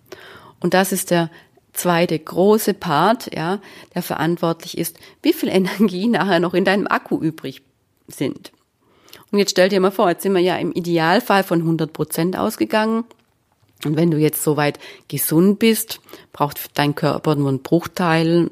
Und 0.61 0.73
das 0.73 0.93
ist 0.93 1.11
der 1.11 1.29
zweite 1.73 2.17
große 2.17 2.73
Part, 2.73 3.35
ja, 3.35 3.59
der 3.93 4.01
verantwortlich 4.01 4.77
ist, 4.77 4.97
wie 5.21 5.33
viel 5.33 5.49
Energie 5.53 6.07
nachher 6.07 6.39
noch 6.39 6.53
in 6.53 6.65
deinem 6.65 6.87
Akku 6.87 7.19
übrig 7.19 7.61
sind. 8.07 8.51
Und 9.31 9.39
jetzt 9.39 9.51
stell 9.51 9.69
dir 9.69 9.79
mal 9.79 9.91
vor, 9.91 10.09
jetzt 10.09 10.23
sind 10.23 10.33
wir 10.33 10.41
ja 10.41 10.57
im 10.57 10.71
Idealfall 10.71 11.43
von 11.43 11.59
100 11.59 11.91
Prozent 11.91 12.37
ausgegangen. 12.37 13.03
Und 13.85 13.95
wenn 13.95 14.09
du 14.09 14.17
jetzt 14.17 14.43
soweit 14.43 14.79
gesund 15.07 15.59
bist, 15.59 15.99
braucht 16.33 16.77
dein 16.77 16.95
Körper 16.95 17.35
nur 17.35 17.49
einen 17.49 17.61
Bruchteil, 17.61 18.49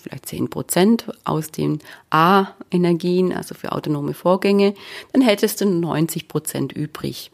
vielleicht 0.00 0.26
10 0.26 0.50
Prozent 0.50 1.06
aus 1.24 1.50
den 1.50 1.80
A-Energien, 2.10 3.32
also 3.32 3.54
für 3.54 3.72
autonome 3.72 4.14
Vorgänge, 4.14 4.74
dann 5.12 5.22
hättest 5.22 5.60
du 5.60 5.66
90 5.66 6.28
Prozent 6.28 6.72
übrig. 6.72 7.32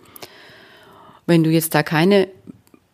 Wenn 1.27 1.45
du 1.45 1.51
jetzt 1.51 1.75
da 1.75 1.83
keine 1.83 2.29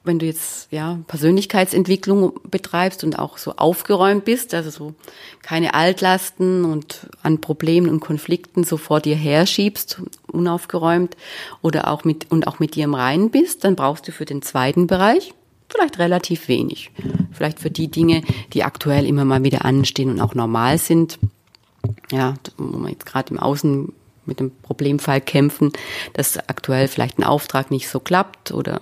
wenn 0.03 0.19
du 0.19 0.27
jetzt 0.27 0.69
ja 0.71 0.99
Persönlichkeitsentwicklung 1.09 2.41
betreibst 2.51 3.05
und 3.05 3.19
auch 3.19 3.37
so 3.37 3.53
aufgeräumt 3.57 4.25
bist, 4.25 4.55
also 4.55 4.71
so 4.71 4.95
keine 5.43 5.75
Altlasten 5.75 6.65
und 6.65 7.09
an 7.23 7.41
Problemen 7.41 7.89
und 7.89 8.01
Konflikten 8.01 8.65
so 8.65 8.79
vor 8.79 9.01
dir 9.01 9.17
herschiebst, 9.17 10.01
unaufgeräumt 10.29 11.17
oder 11.61 11.89
auch 11.89 12.05
mit 12.05 12.31
und 12.31 12.47
auch 12.47 12.59
mit 12.61 12.77
dir 12.77 12.85
im 12.85 12.95
Reinen 12.95 13.31
bist, 13.31 13.65
dann 13.65 13.77
brauchst 13.77 14.09
du 14.09 14.13
für 14.13 14.25
den 14.25 14.43
zweiten 14.43 14.87
Bereich 14.87 15.35
vielleicht 15.69 15.99
relativ 15.99 16.49
wenig. 16.49 16.91
Vielleicht 17.33 17.61
für 17.61 17.71
die 17.71 17.89
Dinge, 17.89 18.23
die 18.53 18.65
aktuell 18.65 19.07
immer 19.07 19.25
mal 19.25 19.45
wieder 19.45 19.65
anstehen 19.65 20.11
und 20.11 20.21
auch 20.21 20.35
normal 20.35 20.79
sind. 20.79 21.19
Ja, 22.11 22.35
wo 22.59 22.79
man 22.79 22.91
jetzt 22.91 23.07
gerade 23.07 23.33
im 23.33 23.39
Außen 23.39 23.93
mit 24.27 24.41
dem 24.41 24.51
Problemfall 24.63 25.21
kämpfen, 25.21 25.73
dass 26.13 26.37
aktuell 26.37 26.89
vielleicht 26.89 27.19
ein 27.19 27.25
Auftrag 27.25 27.71
nicht 27.71 27.89
so 27.89 28.01
klappt 28.01 28.53
oder 28.53 28.81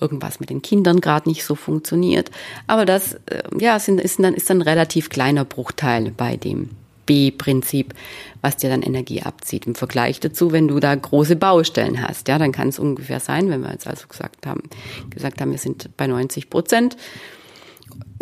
irgendwas 0.00 0.40
mit 0.40 0.50
den 0.50 0.62
Kindern 0.62 1.00
gerade 1.00 1.28
nicht 1.28 1.44
so 1.44 1.54
funktioniert. 1.54 2.30
Aber 2.66 2.84
das 2.84 3.14
äh, 3.26 3.42
ja, 3.58 3.78
sind, 3.78 4.00
ist, 4.00 4.18
dann, 4.18 4.34
ist 4.34 4.50
dann 4.50 4.58
ein 4.58 4.68
relativ 4.68 5.10
kleiner 5.10 5.44
Bruchteil 5.44 6.12
bei 6.16 6.36
dem 6.36 6.70
B-Prinzip, 7.06 7.94
was 8.40 8.56
dir 8.56 8.70
dann 8.70 8.82
Energie 8.82 9.22
abzieht. 9.22 9.66
Im 9.66 9.74
Vergleich 9.74 10.20
dazu, 10.20 10.52
wenn 10.52 10.68
du 10.68 10.78
da 10.78 10.94
große 10.94 11.34
Baustellen 11.34 12.06
hast, 12.06 12.28
ja, 12.28 12.38
dann 12.38 12.52
kann 12.52 12.68
es 12.68 12.78
ungefähr 12.78 13.18
sein, 13.18 13.50
wenn 13.50 13.62
wir 13.62 13.72
jetzt 13.72 13.88
also 13.88 14.06
gesagt 14.06 14.46
haben, 14.46 14.62
gesagt 15.10 15.40
haben, 15.40 15.50
wir 15.50 15.58
sind 15.58 15.90
bei 15.96 16.06
90 16.06 16.50
Prozent, 16.50 16.96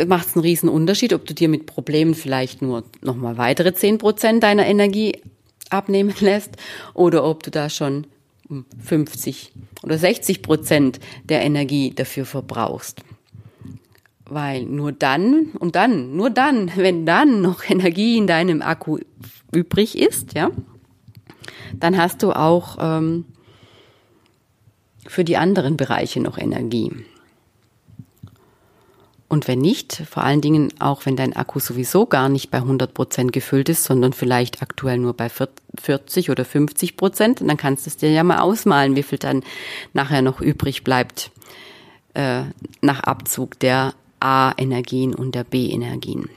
macht 0.07 0.29
es 0.29 0.37
einen 0.37 0.43
riesen 0.43 0.71
Unterschied, 0.71 1.13
ob 1.13 1.27
du 1.27 1.35
dir 1.35 1.49
mit 1.49 1.67
Problemen 1.67 2.15
vielleicht 2.15 2.63
nur 2.63 2.85
nochmal 3.03 3.37
weitere 3.37 3.75
10 3.75 3.99
Prozent 3.99 4.43
deiner 4.43 4.67
Energie 4.67 5.21
abnehmen 5.71 6.15
lässt 6.21 6.53
oder 6.95 7.25
ob 7.25 7.43
du 7.43 7.51
da 7.51 7.69
schon 7.69 8.07
50 8.83 9.53
oder 9.83 9.99
60 9.99 10.43
Prozent 10.43 11.01
der 11.25 11.43
Energie 11.43 11.93
dafür 11.95 12.25
verbrauchst. 12.25 13.03
Weil 14.25 14.65
nur 14.65 14.93
dann 14.93 15.51
und 15.59 15.77
dann, 15.77 16.17
nur 16.17 16.31
dann, 16.31 16.71
wenn 16.77 17.07
dann 17.07 17.41
noch 17.41 17.69
Energie 17.69 18.17
in 18.17 18.27
deinem 18.27 18.63
Akku 18.63 18.99
übrig 19.53 19.99
ist, 19.99 20.35
ja, 20.35 20.51
dann 21.75 21.97
hast 21.97 22.23
du 22.23 22.33
auch 22.33 22.77
ähm, 22.81 23.25
für 25.07 25.25
die 25.25 25.37
anderen 25.37 25.77
Bereiche 25.77 26.21
noch 26.21 26.39
Energie. 26.39 26.93
Und 29.29 29.47
wenn 29.47 29.59
nicht, 29.59 30.03
vor 30.09 30.25
allen 30.25 30.41
Dingen 30.41 30.73
auch 30.81 31.05
wenn 31.05 31.15
dein 31.15 31.37
Akku 31.37 31.61
sowieso 31.61 32.07
gar 32.07 32.31
nicht 32.31 32.51
bei 32.51 32.59
100 32.59 32.95
Prozent 32.95 33.33
gefüllt 33.33 33.69
ist, 33.69 33.85
sondern 33.85 34.15
vielleicht 34.15 34.63
aktuell 34.63 34.97
nur 34.97 35.13
bei 35.13 35.29
40 35.29 36.31
oder 36.31 36.47
50 36.47 36.97
Prozent, 36.97 37.41
dann 37.43 37.59
kannst 37.59 37.85
du 37.85 37.91
es 37.91 37.99
dir 37.99 38.11
ja 38.11 38.25
mal 38.25 38.39
ausmalen, 38.39 38.97
wie 38.97 39.03
viel 39.03 39.19
dann 39.19 39.43
nachher 39.93 40.23
noch 40.23 40.41
übrig 40.41 40.83
bleibt 40.83 41.31
äh, 42.15 42.45
nach 42.81 43.01
Abzug 43.01 43.59
der 43.59 43.93
A-Energien 44.19 45.15
und 45.15 45.35
der 45.35 45.45
B-Energien. 45.45 46.31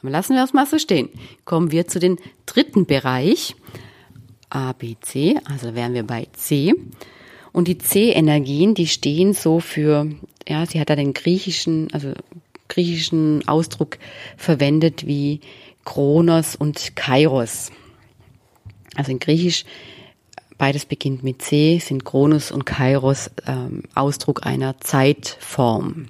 Aber 0.00 0.10
lassen 0.10 0.34
wir 0.34 0.42
es 0.42 0.54
mal 0.54 0.66
so 0.66 0.78
stehen. 0.78 1.10
Kommen 1.44 1.70
wir 1.70 1.86
zu 1.86 2.00
den 2.00 2.18
dritten 2.46 2.86
Bereich. 2.86 3.54
A, 4.48 4.72
B, 4.72 4.96
C, 5.00 5.38
also 5.44 5.74
wären 5.74 5.94
wir 5.94 6.02
bei 6.02 6.26
C. 6.32 6.74
Und 7.52 7.68
die 7.68 7.78
C-Energien, 7.78 8.74
die 8.74 8.86
stehen 8.86 9.34
so 9.34 9.60
für, 9.60 10.08
ja, 10.48 10.64
sie 10.66 10.80
hat 10.80 10.90
da 10.90 10.96
den 10.96 11.12
griechischen, 11.12 11.92
also 11.92 12.12
griechischen 12.68 13.46
Ausdruck 13.46 13.98
verwendet 14.36 15.06
wie 15.06 15.40
Kronos 15.84 16.56
und 16.56 16.96
Kairos. 16.96 17.70
Also 18.96 19.12
in 19.12 19.18
Griechisch, 19.18 19.64
beides 20.56 20.86
beginnt 20.86 21.22
mit 21.22 21.42
C, 21.42 21.78
sind 21.78 22.04
Kronos 22.04 22.50
und 22.50 22.64
Kairos 22.64 23.30
ähm, 23.46 23.82
Ausdruck 23.94 24.46
einer 24.46 24.80
Zeitform. 24.80 26.08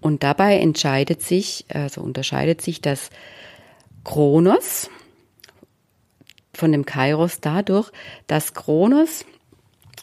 Und 0.00 0.22
dabei 0.22 0.58
entscheidet 0.58 1.22
sich, 1.22 1.66
also 1.68 2.00
unterscheidet 2.00 2.62
sich 2.62 2.80
das 2.80 3.10
Kronos 4.02 4.90
von 6.54 6.72
dem 6.72 6.86
Kairos 6.86 7.40
dadurch, 7.40 7.90
dass 8.26 8.54
Kronos 8.54 9.24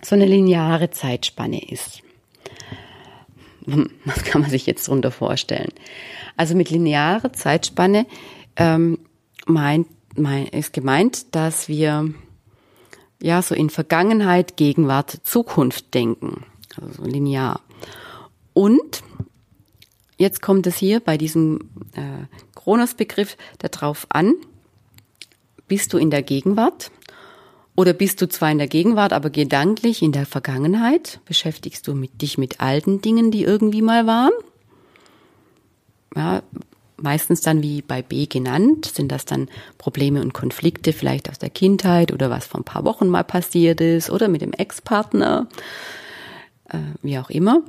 so 0.03 0.15
eine 0.15 0.25
lineare 0.25 0.89
Zeitspanne 0.91 1.69
ist. 1.69 2.01
Hm, 3.65 3.89
was 4.05 4.23
kann 4.23 4.41
man 4.41 4.49
sich 4.49 4.65
jetzt 4.65 4.87
darunter 4.87 5.11
vorstellen? 5.11 5.71
Also 6.35 6.55
mit 6.55 6.69
linearer 6.69 7.33
Zeitspanne 7.33 8.05
ähm, 8.55 8.99
meint, 9.45 9.87
mein, 10.15 10.47
ist 10.47 10.73
gemeint, 10.73 11.35
dass 11.35 11.67
wir 11.67 12.13
ja 13.21 13.41
so 13.41 13.55
in 13.55 13.69
Vergangenheit, 13.69 14.57
Gegenwart, 14.57 15.19
Zukunft 15.23 15.93
denken. 15.93 16.45
Also 16.75 17.03
so 17.03 17.09
linear. 17.09 17.61
Und 18.53 19.03
jetzt 20.17 20.41
kommt 20.41 20.67
es 20.67 20.77
hier 20.77 20.99
bei 20.99 21.17
diesem 21.17 21.69
äh, 21.93 22.25
Kronos-Begriff 22.55 23.37
darauf 23.59 24.07
an, 24.09 24.33
bist 25.67 25.93
du 25.93 25.97
in 25.97 26.09
der 26.09 26.23
Gegenwart 26.23 26.91
oder 27.77 27.93
bist 27.93 28.19
du 28.23 28.27
zwar 28.27 28.51
in 28.51 28.57
der 28.57 28.67
Gegenwart, 28.67 29.13
aber 29.13 29.29
gedanklich 29.29 30.01
in 30.01 30.11
der 30.11 30.25
Vergangenheit? 30.25 31.19
Beschäftigst 31.25 31.87
du 31.87 31.93
mit, 31.93 32.23
dich 32.23 32.39
mit 32.39 32.59
alten 32.59 33.01
Dingen, 33.01 33.29
die 33.29 33.43
irgendwie 33.43 33.83
mal 33.83 34.07
waren? 34.07 34.31
Ja, 36.15 36.41
meistens 36.99 37.41
dann 37.41 37.61
wie 37.61 37.83
bei 37.83 38.01
B 38.01 38.25
genannt, 38.25 38.87
sind 38.87 39.11
das 39.11 39.25
dann 39.25 39.47
Probleme 39.77 40.23
und 40.23 40.33
Konflikte 40.33 40.91
vielleicht 40.91 41.29
aus 41.29 41.37
der 41.37 41.51
Kindheit 41.51 42.11
oder 42.11 42.31
was 42.31 42.47
vor 42.47 42.61
ein 42.61 42.63
paar 42.63 42.83
Wochen 42.83 43.09
mal 43.09 43.23
passiert 43.23 43.79
ist 43.79 44.09
oder 44.09 44.27
mit 44.27 44.41
dem 44.41 44.53
Ex-Partner, 44.53 45.47
äh, 46.69 46.79
wie 47.03 47.19
auch 47.19 47.29
immer. 47.29 47.61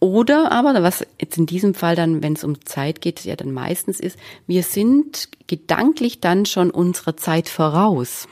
Oder 0.00 0.52
aber, 0.52 0.82
was 0.82 1.06
jetzt 1.20 1.36
in 1.36 1.44
diesem 1.44 1.74
Fall 1.74 1.96
dann, 1.96 2.22
wenn 2.22 2.32
es 2.32 2.44
um 2.44 2.64
Zeit 2.64 3.02
geht, 3.02 3.26
ja 3.26 3.36
dann 3.36 3.52
meistens 3.52 4.00
ist, 4.00 4.18
wir 4.46 4.62
sind 4.62 5.28
gedanklich 5.48 6.20
dann 6.20 6.46
schon 6.46 6.70
unserer 6.70 7.18
Zeit 7.18 7.50
voraus. 7.50 8.26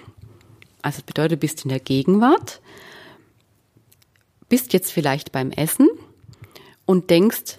Also 0.82 0.96
das 0.96 1.02
bedeutet, 1.02 1.32
du 1.32 1.36
bist 1.38 1.64
in 1.64 1.68
der 1.68 1.80
Gegenwart, 1.80 2.60
bist 4.48 4.72
jetzt 4.72 4.92
vielleicht 4.92 5.32
beim 5.32 5.50
Essen 5.50 5.88
und 6.84 7.08
denkst, 7.08 7.58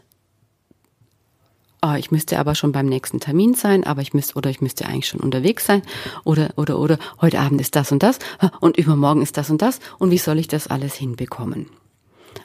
oh, 1.82 1.94
ich 1.98 2.12
müsste 2.12 2.40
aber 2.40 2.56
schon 2.56 2.72
beim 2.72 2.86
nächsten 2.86 3.20
Termin 3.20 3.56
sein, 3.56 3.84
aber 3.84 4.02
ich 4.02 4.14
müsste 4.14 4.36
oder 4.36 4.50
ich 4.50 4.62
müsste 4.62 4.86
eigentlich 4.86 5.08
schon 5.08 5.20
unterwegs 5.20 5.66
sein 5.66 5.82
oder 6.24 6.54
oder 6.56 6.80
oder 6.80 6.98
heute 7.20 7.40
Abend 7.40 7.60
ist 7.60 7.76
das 7.76 7.92
und 7.92 8.04
das 8.04 8.20
und 8.60 8.78
übermorgen 8.78 9.22
ist 9.22 9.38
das 9.38 9.50
und 9.50 9.62
das 9.62 9.80
und 10.00 10.12
wie 10.12 10.18
soll 10.18 10.40
ich 10.40 10.48
das 10.48 10.68
alles 10.68 10.96
hinbekommen? 10.96 11.70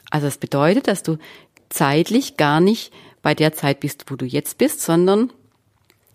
Also 0.09 0.27
das 0.27 0.37
bedeutet, 0.37 0.87
dass 0.87 1.03
du 1.03 1.17
zeitlich 1.69 2.37
gar 2.37 2.59
nicht 2.59 2.91
bei 3.21 3.33
der 3.35 3.53
Zeit 3.53 3.79
bist, 3.79 4.05
wo 4.09 4.15
du 4.15 4.25
jetzt 4.25 4.57
bist, 4.57 4.81
sondern 4.81 5.31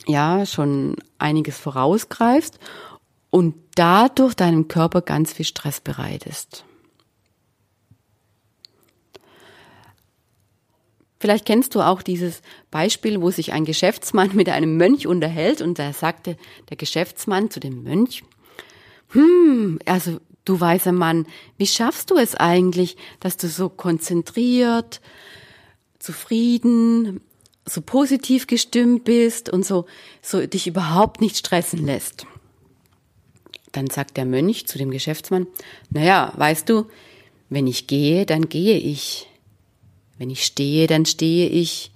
ja 0.06 0.44
schon 0.44 0.96
einiges 1.18 1.58
vorausgreifst 1.58 2.58
und 3.34 3.56
dadurch 3.74 4.34
deinem 4.34 4.68
Körper 4.68 5.02
ganz 5.02 5.32
viel 5.32 5.44
Stress 5.44 5.80
bereitest. 5.80 6.64
Vielleicht 11.18 11.44
kennst 11.44 11.74
du 11.74 11.80
auch 11.80 12.02
dieses 12.02 12.42
Beispiel, 12.70 13.20
wo 13.20 13.32
sich 13.32 13.52
ein 13.52 13.64
Geschäftsmann 13.64 14.36
mit 14.36 14.48
einem 14.50 14.76
Mönch 14.76 15.08
unterhält 15.08 15.62
und 15.62 15.80
da 15.80 15.92
sagte 15.92 16.36
der 16.70 16.76
Geschäftsmann 16.76 17.50
zu 17.50 17.58
dem 17.58 17.82
Mönch, 17.82 18.22
hm, 19.08 19.80
also 19.84 20.20
du 20.44 20.60
weißer 20.60 20.92
Mann, 20.92 21.26
wie 21.58 21.66
schaffst 21.66 22.12
du 22.12 22.16
es 22.16 22.36
eigentlich, 22.36 22.96
dass 23.18 23.36
du 23.36 23.48
so 23.48 23.68
konzentriert, 23.68 25.00
zufrieden, 25.98 27.20
so 27.66 27.80
positiv 27.80 28.46
gestimmt 28.46 29.02
bist 29.02 29.50
und 29.50 29.66
so, 29.66 29.86
so 30.22 30.46
dich 30.46 30.68
überhaupt 30.68 31.20
nicht 31.20 31.36
stressen 31.36 31.84
lässt? 31.84 32.28
Dann 33.74 33.90
sagt 33.90 34.16
der 34.16 34.24
Mönch 34.24 34.68
zu 34.68 34.78
dem 34.78 34.92
Geschäftsmann, 34.92 35.48
naja, 35.90 36.32
weißt 36.36 36.68
du, 36.68 36.86
wenn 37.48 37.66
ich 37.66 37.88
gehe, 37.88 38.24
dann 38.24 38.48
gehe 38.48 38.78
ich. 38.78 39.28
Wenn 40.16 40.30
ich 40.30 40.44
stehe, 40.44 40.86
dann 40.86 41.04
stehe 41.06 41.48
ich. 41.48 41.90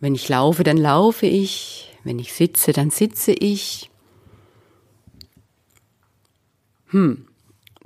Wenn 0.00 0.14
ich 0.14 0.28
laufe, 0.28 0.64
dann 0.64 0.76
laufe 0.76 1.24
ich. 1.24 1.90
Wenn 2.04 2.18
ich 2.18 2.34
sitze, 2.34 2.72
dann 2.72 2.90
sitze 2.90 3.32
ich. 3.32 3.90
Hm, 6.88 7.26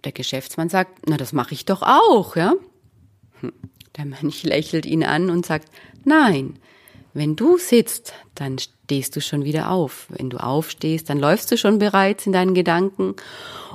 der 0.03 0.11
Geschäftsmann 0.11 0.69
sagt, 0.69 1.09
na, 1.09 1.17
das 1.17 1.33
mache 1.33 1.55
ich 1.55 1.65
doch 1.65 1.83
auch, 1.83 2.35
ja? 2.35 2.55
Hm, 3.41 3.53
der 3.97 4.05
Mönch 4.05 4.43
lächelt 4.43 4.85
ihn 4.85 5.05
an 5.05 5.31
und 5.31 5.47
sagt, 5.47 5.71
nein, 6.05 6.59
wenn 7.17 7.35
du 7.35 7.57
sitzt, 7.57 8.13
dann 8.35 8.59
stehst 8.59 9.17
du 9.17 9.23
schon 9.23 9.45
wieder 9.45 9.71
auf. 9.71 10.07
Wenn 10.11 10.29
du 10.29 10.37
aufstehst, 10.37 11.09
dann 11.09 11.19
läufst 11.19 11.51
du 11.51 11.57
schon 11.57 11.79
bereits 11.79 12.27
in 12.27 12.33
deinen 12.33 12.53
Gedanken. 12.53 13.17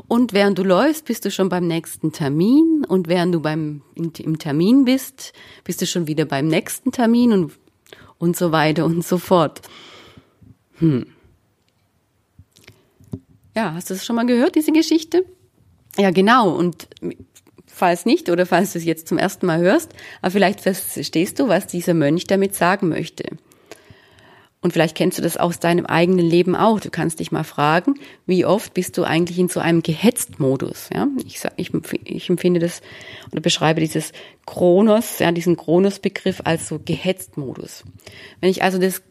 Und 0.07 0.31
während 0.31 0.59
du 0.59 0.63
läufst, 0.63 1.05
bist 1.05 1.25
du 1.25 1.31
schon 1.31 1.49
beim 1.49 1.65
nächsten 1.65 2.11
Termin. 2.11 2.85
Und 2.87 3.07
während 3.07 3.33
du 3.33 3.39
beim, 3.39 3.81
im 3.95 4.37
Termin 4.37 4.85
bist, 4.85 5.33
bist 5.63 5.81
du 5.81 5.87
schon 5.87 6.05
wieder 6.05 6.25
beim 6.25 6.47
nächsten 6.47 6.91
Termin 6.91 7.33
und, 7.33 7.53
und 8.19 8.37
so 8.37 8.51
weiter 8.51 8.85
und 8.85 9.03
so 9.03 9.17
fort. 9.17 9.61
Hm. 10.75 11.07
Ja, 13.55 13.73
hast 13.73 13.89
du 13.89 13.95
das 13.95 14.05
schon 14.05 14.17
mal 14.17 14.27
gehört, 14.27 14.53
diese 14.53 14.71
Geschichte? 14.71 15.25
Ja, 15.97 16.11
genau. 16.11 16.55
Und 16.55 16.87
falls 17.81 18.05
nicht 18.05 18.29
oder 18.29 18.45
falls 18.45 18.73
du 18.73 18.77
es 18.77 18.85
jetzt 18.85 19.07
zum 19.07 19.17
ersten 19.17 19.47
Mal 19.47 19.59
hörst, 19.59 19.91
aber 20.21 20.29
vielleicht 20.29 20.61
verstehst 20.61 21.39
du, 21.39 21.47
was 21.47 21.65
dieser 21.65 21.95
Mönch 21.95 22.27
damit 22.27 22.53
sagen 22.53 22.89
möchte. 22.89 23.23
Und 24.61 24.73
vielleicht 24.73 24.95
kennst 24.95 25.17
du 25.17 25.23
das 25.23 25.37
aus 25.37 25.59
deinem 25.59 25.87
eigenen 25.87 26.23
Leben 26.23 26.55
auch. 26.55 26.79
Du 26.79 26.91
kannst 26.91 27.19
dich 27.19 27.31
mal 27.31 27.43
fragen, 27.43 27.95
wie 28.27 28.45
oft 28.45 28.75
bist 28.75 28.99
du 28.99 29.03
eigentlich 29.03 29.39
in 29.39 29.49
so 29.49 29.59
einem 29.59 29.81
Gehetzt-Modus? 29.81 30.91
Ja, 30.93 31.07
ich, 31.25 31.41
ich, 31.55 31.71
ich 32.03 32.29
empfinde 32.29 32.59
das 32.59 32.83
oder 33.31 33.41
beschreibe 33.41 33.81
dieses 33.81 34.11
Kronos, 34.45 35.17
ja, 35.17 35.31
diesen 35.31 35.57
Kronos-Begriff 35.57 36.41
als 36.43 36.67
so 36.67 36.77
Gehetzt-Modus. 36.77 37.83
Wenn 38.39 38.51
ich 38.51 38.61
also 38.61 38.77
das 38.77 39.01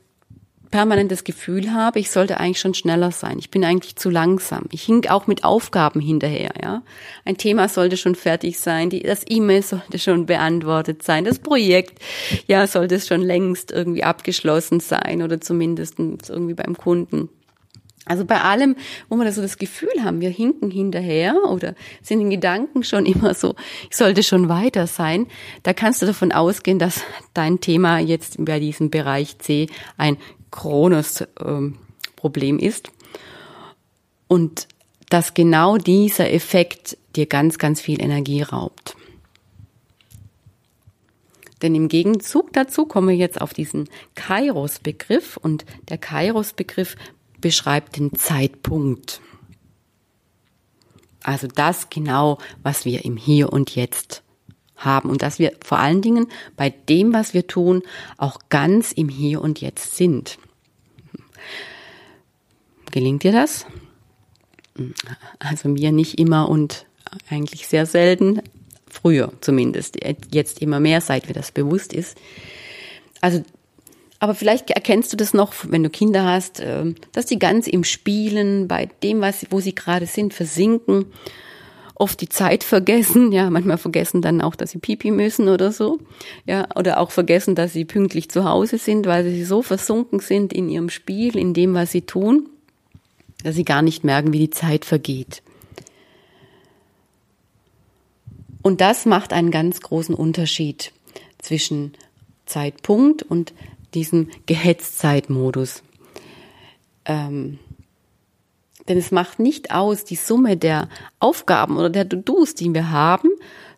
permanent 0.71 1.11
das 1.11 1.25
Gefühl 1.25 1.73
habe, 1.73 1.99
ich 1.99 2.11
sollte 2.11 2.39
eigentlich 2.39 2.61
schon 2.61 2.75
schneller 2.75 3.11
sein. 3.11 3.39
Ich 3.39 3.50
bin 3.50 3.65
eigentlich 3.65 3.97
zu 3.97 4.09
langsam. 4.09 4.65
Ich 4.71 4.83
hink 4.83 5.11
auch 5.11 5.27
mit 5.27 5.45
Aufgaben 5.45 6.00
hinterher, 6.00 6.53
ja. 6.62 6.83
Ein 7.25 7.37
Thema 7.37 7.69
sollte 7.69 7.97
schon 7.97 8.15
fertig 8.15 8.59
sein, 8.59 8.91
die, 8.91 9.03
das 9.03 9.25
E-Mail 9.29 9.62
sollte 9.62 9.99
schon 9.99 10.27
beantwortet 10.27 11.03
sein, 11.03 11.25
das 11.25 11.39
Projekt, 11.39 12.00
ja, 12.47 12.67
sollte 12.67 12.95
es 12.97 13.09
schon 13.09 13.23
längst 13.23 13.73
irgendwie 13.73 14.05
abgeschlossen 14.05 14.81
sein 14.81 15.23
oder 15.23 15.41
zumindest 15.41 15.99
irgendwie 15.99 16.55
beim 16.55 16.77
Kunden. 16.77 17.29
Also 18.07 18.25
bei 18.25 18.41
allem, 18.41 18.77
wo 19.09 19.17
wir 19.17 19.25
da 19.25 19.31
so 19.31 19.43
das 19.43 19.59
Gefühl 19.59 20.03
haben, 20.03 20.21
wir 20.21 20.31
hinken 20.31 20.71
hinterher 20.71 21.37
oder 21.49 21.75
sind 22.03 22.21
in 22.21 22.31
Gedanken 22.31 22.83
schon 22.83 23.07
immer 23.07 23.35
so, 23.35 23.55
ich 23.89 23.97
sollte 23.97 24.23
schon 24.23 24.49
weiter 24.49 24.87
sein, 24.87 25.27
da 25.62 25.75
kannst 25.75 26.00
du 26.00 26.07
davon 26.07 26.33
ausgehen, 26.33 26.79
dass 26.79 27.03
dein 27.35 27.61
Thema 27.61 27.99
jetzt 27.99 28.43
bei 28.45 28.59
diesem 28.59 28.91
Bereich 28.91 29.39
C 29.39 29.69
ein 29.99 30.17
Kronos-Problem 30.50 32.59
ähm, 32.59 32.64
ist. 32.64 32.90
Und 34.28 34.69
dass 35.08 35.34
genau 35.34 35.76
dieser 35.76 36.32
Effekt 36.32 36.97
dir 37.17 37.26
ganz, 37.26 37.58
ganz 37.58 37.80
viel 37.80 38.00
Energie 38.00 38.43
raubt. 38.43 38.97
Denn 41.63 41.75
im 41.75 41.89
Gegenzug 41.89 42.52
dazu 42.52 42.86
kommen 42.86 43.08
wir 43.08 43.17
jetzt 43.17 43.41
auf 43.41 43.52
diesen 43.52 43.89
Kairos-Begriff 44.15 45.36
und 45.36 45.65
der 45.89 45.99
Kairos-Begriff 45.99 46.97
beschreibt 47.41 47.97
den 47.97 48.15
Zeitpunkt. 48.15 49.21
Also 51.23 51.49
das 51.49 51.91
genau, 51.91 52.39
was 52.63 52.84
wir 52.84 53.04
im 53.04 53.17
Hier 53.17 53.52
und 53.52 53.75
Jetzt 53.75 54.23
haben 54.80 55.10
und 55.10 55.23
dass 55.23 55.38
wir 55.38 55.52
vor 55.64 55.78
allen 55.78 56.02
Dingen 56.02 56.26
bei 56.56 56.71
dem, 56.71 57.12
was 57.12 57.34
wir 57.34 57.47
tun, 57.47 57.82
auch 58.16 58.40
ganz 58.49 58.93
im 58.93 59.08
Hier 59.08 59.40
und 59.40 59.60
Jetzt 59.60 59.97
sind. 59.97 60.38
Gelingt 62.90 63.23
dir 63.23 63.32
das? 63.32 63.66
Also 65.38 65.69
mir 65.69 65.93
nicht 65.93 66.19
immer 66.19 66.49
und 66.49 66.86
eigentlich 67.28 67.69
sehr 67.69 67.86
selten. 67.86 68.43
Früher 68.88 69.32
zumindest. 69.40 69.99
Jetzt 70.32 70.60
immer 70.60 70.80
mehr, 70.80 71.00
seit 71.00 71.28
mir 71.28 71.34
das 71.34 71.52
bewusst 71.52 71.93
ist. 71.93 72.16
Also, 73.21 73.43
aber 74.19 74.34
vielleicht 74.34 74.71
erkennst 74.71 75.12
du 75.12 75.16
das 75.16 75.32
noch, 75.32 75.54
wenn 75.69 75.82
du 75.82 75.90
Kinder 75.90 76.25
hast, 76.25 76.60
ähm, 76.60 76.97
dass 77.12 77.26
die 77.26 77.38
ganz 77.38 77.69
im 77.69 77.84
Spielen, 77.84 78.66
bei 78.66 78.86
dem, 79.02 79.21
was, 79.21 79.47
wo 79.50 79.60
sie 79.60 79.75
gerade 79.75 80.06
sind, 80.06 80.34
versinken 80.34 81.06
oft 82.00 82.21
die 82.21 82.28
Zeit 82.28 82.65
vergessen, 82.65 83.30
ja, 83.30 83.50
manchmal 83.50 83.78
vergessen 83.78 84.23
dann 84.23 84.41
auch, 84.41 84.54
dass 84.56 84.71
sie 84.71 84.78
pipi 84.78 85.10
müssen 85.10 85.49
oder 85.49 85.71
so, 85.71 85.99
ja, 86.47 86.67
oder 86.75 86.99
auch 86.99 87.10
vergessen, 87.10 87.54
dass 87.54 87.75
sie 87.75 87.84
pünktlich 87.84 88.30
zu 88.30 88.45
Hause 88.45 88.78
sind, 88.78 89.06
weil 89.06 89.25
sie 89.25 89.45
so 89.45 89.63
versunken 89.63 90.19
sind 90.21 90.52
in 90.52 90.69
ihrem 90.71 90.89
Spiel, 90.89 91.36
in 91.36 91.52
dem, 91.52 91.75
was 91.75 91.93
sie 91.93 92.02
tun, 92.02 92.49
dass 93.45 93.54
sie 93.54 93.65
gar 93.65 93.82
nicht 93.82 94.02
merken, 94.02 94.32
wie 94.32 94.39
die 94.39 94.50
Zeit 94.50 94.84
vergeht. 94.84 95.43
Und 98.63 98.80
das 98.80 99.04
macht 99.06 99.32
einen 99.32 99.50
ganz 99.50 99.80
großen 99.80 100.15
Unterschied 100.15 100.93
zwischen 101.39 101.95
Zeitpunkt 102.47 103.23
und 103.23 103.52
diesem 103.95 104.28
Gehetztzeitmodus. 104.47 105.82
Ähm, 107.04 107.58
denn 108.91 108.99
es 108.99 109.13
macht 109.13 109.39
nicht 109.39 109.71
aus 109.71 110.05
die 110.05 110.17
Summe 110.17 110.57
der 110.57 110.89
Aufgaben 111.21 111.76
oder 111.76 111.91
der 111.91 112.09
To-Dos, 112.09 112.57
die 112.57 112.75
wir 112.75 112.91
haben, 112.91 113.29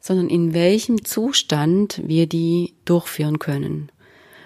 sondern 0.00 0.30
in 0.30 0.54
welchem 0.54 1.04
Zustand 1.04 2.00
wir 2.02 2.26
die 2.26 2.72
durchführen 2.86 3.38
können. 3.38 3.92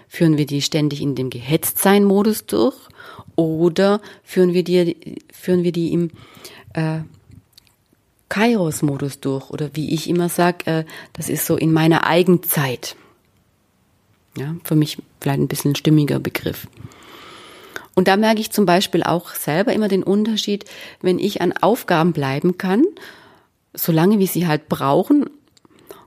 Führen 0.09 0.39
wir 0.39 0.45
die 0.45 0.63
ständig 0.63 1.03
in 1.03 1.15
dem 1.15 1.31
Gehetztsein-Modus 1.31 2.47
durch 2.47 2.75
oder 3.37 4.01
führen 4.25 4.55
wir 4.55 4.65
die, 4.65 5.21
führen 5.33 5.63
wir 5.63 5.71
die 5.71 5.93
im 5.93 6.11
äh, 6.75 6.99
Kairos-Modus 8.29 9.21
durch 9.21 9.51
oder 9.51 9.71
wie 9.75 9.95
ich 9.95 10.09
immer 10.09 10.29
sage, 10.29 10.67
äh, 10.67 10.85
das 11.13 11.29
ist 11.29 11.47
so 11.47 11.57
in 11.57 11.73
meiner 11.73 12.09
Eigenzeit. 12.09 12.97
Ja, 14.37 14.57
für 14.65 14.75
mich 14.75 14.99
vielleicht 15.21 15.41
ein 15.41 15.49
bisschen 15.49 15.77
stimmiger 15.77 16.19
Begriff. 16.19 16.67
Und 17.97 18.09
da 18.09 18.19
merke 18.19 18.41
ich 18.41 18.53
zum 18.53 18.67
Beispiel 18.67 19.03
auch 19.03 19.35
selber 19.35 19.73
immer 19.73 19.89
den 19.89 20.03
Unterschied, 20.03 20.67
wenn 21.01 21.19
ich 21.19 21.41
an 21.41 21.55
Aufgaben 21.55 22.13
bleiben 22.13 22.59
kann, 22.59 22.85
solange 23.73 24.19
wie 24.19 24.27
sie 24.27 24.47
halt 24.47 24.69
brauchen. 24.69 25.31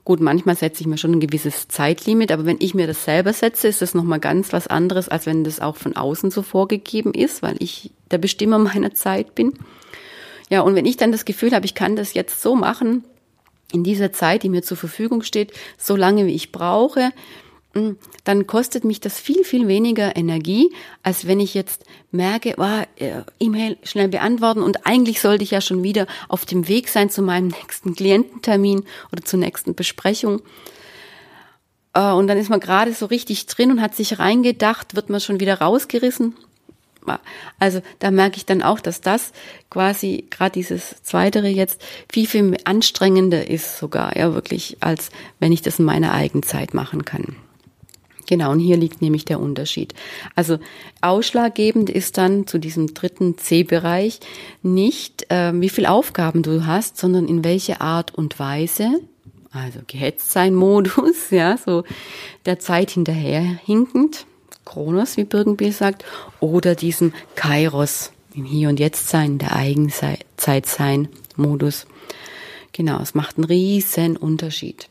Gut, 0.06 0.21
manchmal 0.21 0.56
setze 0.56 0.82
ich 0.82 0.88
mir 0.88 0.99
schon 0.99 1.13
ein 1.13 1.19
gewisses 1.19 1.67
Zeitlimit, 1.67 2.32
aber 2.32 2.45
wenn 2.45 2.58
ich 2.60 2.75
mir 2.75 2.86
das 2.86 3.06
selber 3.06 3.34
setze, 3.34 3.67
ist 3.67 3.82
das 3.82 3.95
nochmal 3.95 4.19
ganz 4.19 4.54
was 4.54 4.67
anderes, 4.67 5.10
als 5.10 5.25
wenn 5.25 5.43
das 5.43 5.60
auch 5.60 5.75
von 5.78 5.95
außen 5.95 6.30
so 6.30 6.43
vorgegeben 6.43 7.13
ist, 7.13 7.41
weil 7.41 7.56
ich 7.58 7.91
der 8.12 8.19
Bestimmer 8.19 8.60
meiner 8.60 8.93
Zeit 8.93 9.34
bin. 9.34 9.54
Ja, 10.52 10.62
und 10.62 10.75
wenn 10.75 10.86
ich 10.86 10.97
dann 10.97 11.12
das 11.12 11.25
Gefühl 11.25 11.54
habe, 11.54 11.65
ich 11.65 11.73
kann 11.73 11.95
das 11.95 12.13
jetzt 12.13 12.41
so 12.41 12.56
machen, 12.56 13.04
in 13.71 13.84
dieser 13.84 14.12
Zeit, 14.12 14.43
die 14.43 14.49
mir 14.49 14.62
zur 14.62 14.78
Verfügung 14.78 15.23
steht, 15.23 15.54
so 15.78 15.95
lange 15.95 16.28
wie 16.28 16.36
ich 16.36 16.52
brauche, 16.52 17.12
dann 18.23 18.47
kostet 18.47 18.83
mich 18.83 18.99
das 18.99 19.19
viel, 19.19 19.43
viel 19.43 19.67
weniger 19.67 20.15
Energie, 20.15 20.71
als 21.03 21.27
wenn 21.27 21.39
ich 21.39 21.53
jetzt 21.53 21.83
merke, 22.11 22.55
oh, 22.57 22.83
E-Mail 23.39 23.77
schnell 23.83 24.07
beantworten 24.07 24.61
und 24.61 24.85
eigentlich 24.85 25.21
sollte 25.21 25.43
ich 25.43 25.51
ja 25.51 25.61
schon 25.61 25.83
wieder 25.83 26.07
auf 26.27 26.45
dem 26.45 26.67
Weg 26.67 26.89
sein 26.89 27.09
zu 27.09 27.21
meinem 27.21 27.47
nächsten 27.61 27.95
Kliententermin 27.95 28.83
oder 29.11 29.23
zur 29.23 29.39
nächsten 29.39 29.75
Besprechung. 29.75 30.41
Äh, 31.93 32.11
und 32.11 32.27
dann 32.27 32.37
ist 32.37 32.49
man 32.49 32.59
gerade 32.59 32.93
so 32.93 33.05
richtig 33.05 33.45
drin 33.47 33.71
und 33.71 33.81
hat 33.81 33.95
sich 33.95 34.19
reingedacht, 34.19 34.95
wird 34.95 35.09
man 35.09 35.19
schon 35.19 35.39
wieder 35.39 35.59
rausgerissen. 35.59 36.35
Also 37.57 37.81
da 37.99 38.11
merke 38.11 38.37
ich 38.37 38.45
dann 38.45 38.61
auch, 38.61 38.79
dass 38.79 39.01
das 39.01 39.31
quasi 39.69 40.25
gerade 40.29 40.51
dieses 40.51 41.01
Zweitere 41.01 41.47
jetzt 41.47 41.81
viel, 42.11 42.27
viel 42.27 42.57
anstrengender 42.65 43.47
ist 43.49 43.79
sogar, 43.79 44.15
ja 44.15 44.33
wirklich, 44.33 44.77
als 44.81 45.09
wenn 45.39 45.51
ich 45.51 45.61
das 45.61 45.79
in 45.79 45.85
meiner 45.85 46.13
eigenen 46.13 46.43
Zeit 46.43 46.73
machen 46.73 47.05
kann. 47.05 47.35
Genau, 48.29 48.51
und 48.51 48.59
hier 48.59 48.77
liegt 48.77 49.01
nämlich 49.01 49.25
der 49.25 49.39
Unterschied. 49.39 49.95
Also 50.35 50.59
ausschlaggebend 51.01 51.89
ist 51.89 52.19
dann 52.19 52.45
zu 52.45 52.59
diesem 52.59 52.93
dritten 52.93 53.39
C-Bereich 53.39 54.19
nicht, 54.61 55.31
äh, 55.31 55.51
wie 55.59 55.69
viel 55.69 55.87
Aufgaben 55.87 56.43
du 56.43 56.67
hast, 56.67 56.99
sondern 56.99 57.27
in 57.27 57.43
welche 57.43 57.81
Art 57.81 58.13
und 58.13 58.37
Weise, 58.37 58.99
also 59.49 59.79
gehetzt 59.87 60.31
sein 60.31 60.53
Modus, 60.53 61.15
ja, 61.31 61.57
so 61.57 61.85
der 62.45 62.59
Zeit 62.59 62.91
hinterher 62.91 63.41
hinkend, 63.41 64.27
Kronos, 64.63 65.17
wie 65.17 65.23
Birkenbiel 65.23 65.71
sagt, 65.71 66.05
oder 66.39 66.75
diesem 66.75 67.13
Kairos, 67.33 68.11
im 68.35 68.45
Hier 68.45 68.69
und 68.69 68.79
Jetzt 68.79 69.07
sein, 69.07 69.39
der 69.39 69.55
Eigenzeit 69.55 70.67
sein 70.67 71.07
Modus. 71.35 71.87
Genau, 72.73 73.01
es 73.01 73.15
macht 73.15 73.37
einen 73.37 73.45
riesen 73.45 74.17
Unterschied. 74.17 74.87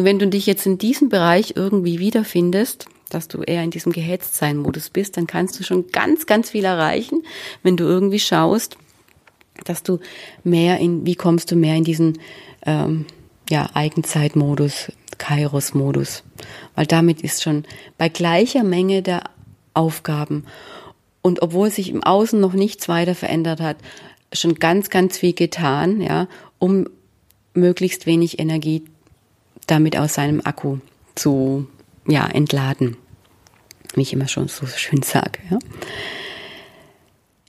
Und 0.00 0.06
wenn 0.06 0.18
du 0.18 0.28
dich 0.28 0.46
jetzt 0.46 0.64
in 0.64 0.78
diesem 0.78 1.10
Bereich 1.10 1.56
irgendwie 1.56 1.98
wiederfindest, 1.98 2.86
dass 3.10 3.28
du 3.28 3.42
eher 3.42 3.62
in 3.62 3.70
diesem 3.70 3.92
Gehetztsein-Modus 3.92 4.88
bist, 4.88 5.18
dann 5.18 5.26
kannst 5.26 5.60
du 5.60 5.62
schon 5.62 5.88
ganz, 5.88 6.24
ganz 6.24 6.48
viel 6.48 6.64
erreichen, 6.64 7.22
wenn 7.62 7.76
du 7.76 7.84
irgendwie 7.84 8.18
schaust, 8.18 8.78
dass 9.66 9.82
du 9.82 9.98
mehr 10.42 10.78
in, 10.78 11.04
wie 11.04 11.16
kommst 11.16 11.50
du 11.50 11.56
mehr 11.56 11.76
in 11.76 11.84
diesen 11.84 12.18
ähm, 12.64 13.04
ja, 13.50 13.68
Eigenzeitmodus, 13.74 14.90
Kairos-Modus. 15.18 16.24
Weil 16.76 16.86
damit 16.86 17.20
ist 17.20 17.42
schon 17.42 17.66
bei 17.98 18.08
gleicher 18.08 18.64
Menge 18.64 19.02
der 19.02 19.24
Aufgaben 19.74 20.46
und 21.20 21.42
obwohl 21.42 21.70
sich 21.70 21.90
im 21.90 22.02
Außen 22.02 22.40
noch 22.40 22.54
nichts 22.54 22.88
weiter 22.88 23.14
verändert 23.14 23.60
hat, 23.60 23.76
schon 24.32 24.54
ganz, 24.54 24.88
ganz 24.88 25.18
viel 25.18 25.34
getan, 25.34 26.00
ja, 26.00 26.26
um 26.58 26.88
möglichst 27.52 28.06
wenig 28.06 28.38
Energie 28.38 28.84
damit 29.66 29.96
aus 29.96 30.14
seinem 30.14 30.40
Akku 30.44 30.78
zu 31.14 31.66
ja, 32.06 32.26
entladen. 32.26 32.96
Wie 33.94 34.02
ich 34.02 34.12
immer 34.12 34.28
schon 34.28 34.48
so 34.48 34.66
schön 34.66 35.02
sage. 35.02 35.40
Ja. 35.50 35.58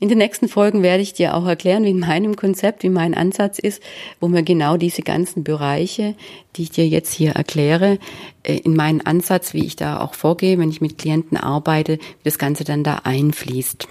In 0.01 0.09
den 0.09 0.17
nächsten 0.17 0.47
Folgen 0.47 0.81
werde 0.81 1.03
ich 1.03 1.13
dir 1.13 1.35
auch 1.35 1.45
erklären, 1.45 1.83
wie 1.83 1.93
meinem 1.93 2.35
Konzept, 2.35 2.81
wie 2.81 2.89
mein 2.89 3.13
Ansatz 3.13 3.59
ist, 3.59 3.83
wo 4.19 4.27
mir 4.27 4.41
genau 4.41 4.75
diese 4.75 5.03
ganzen 5.03 5.43
Bereiche, 5.43 6.15
die 6.55 6.63
ich 6.63 6.71
dir 6.71 6.87
jetzt 6.87 7.13
hier 7.13 7.33
erkläre, 7.33 7.99
äh, 8.41 8.57
in 8.57 8.75
meinen 8.75 9.01
Ansatz, 9.01 9.53
wie 9.53 9.63
ich 9.63 9.75
da 9.75 9.99
auch 9.99 10.15
vorgehe, 10.15 10.57
wenn 10.57 10.71
ich 10.71 10.81
mit 10.81 10.97
Klienten 10.97 11.37
arbeite, 11.37 11.99
wie 11.99 12.23
das 12.23 12.39
Ganze 12.39 12.63
dann 12.63 12.83
da 12.83 13.01
einfließt. 13.03 13.87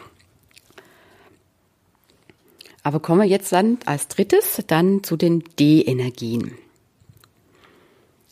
Aber 2.82 2.98
kommen 2.98 3.20
wir 3.20 3.28
jetzt 3.28 3.52
dann 3.52 3.78
als 3.86 4.08
drittes 4.08 4.64
dann 4.66 5.04
zu 5.04 5.16
den 5.16 5.44
D-Energien. 5.60 6.54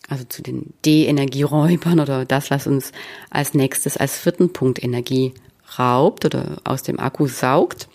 Also 0.08 0.24
zu 0.24 0.42
den 0.42 0.72
D-Energieräubern 0.84 2.00
oder 2.00 2.24
das, 2.24 2.50
was 2.50 2.66
uns 2.66 2.92
als 3.30 3.54
nächstes 3.54 3.96
als 3.96 4.16
vierten 4.18 4.52
Punkt 4.52 4.82
Energie 4.82 5.34
raubt 5.78 6.24
oder 6.24 6.56
aus 6.64 6.82
dem 6.82 6.98
Akku 6.98 7.26
saugt. 7.26 7.88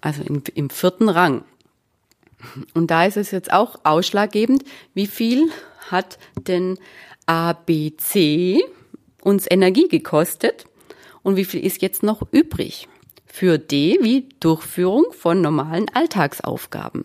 Also 0.00 0.22
im, 0.22 0.42
im 0.54 0.70
vierten 0.70 1.08
Rang. 1.08 1.44
Und 2.74 2.90
da 2.90 3.04
ist 3.04 3.16
es 3.16 3.30
jetzt 3.30 3.52
auch 3.52 3.80
ausschlaggebend, 3.84 4.64
wie 4.94 5.06
viel 5.06 5.50
hat 5.90 6.18
denn 6.46 6.78
ABC 7.26 8.62
uns 9.22 9.46
Energie 9.50 9.88
gekostet 9.88 10.66
und 11.22 11.36
wie 11.36 11.44
viel 11.44 11.64
ist 11.64 11.82
jetzt 11.82 12.02
noch 12.02 12.22
übrig 12.32 12.88
für 13.26 13.58
D 13.58 13.98
wie 14.00 14.28
Durchführung 14.40 15.06
von 15.12 15.40
normalen 15.40 15.88
Alltagsaufgaben. 15.92 17.04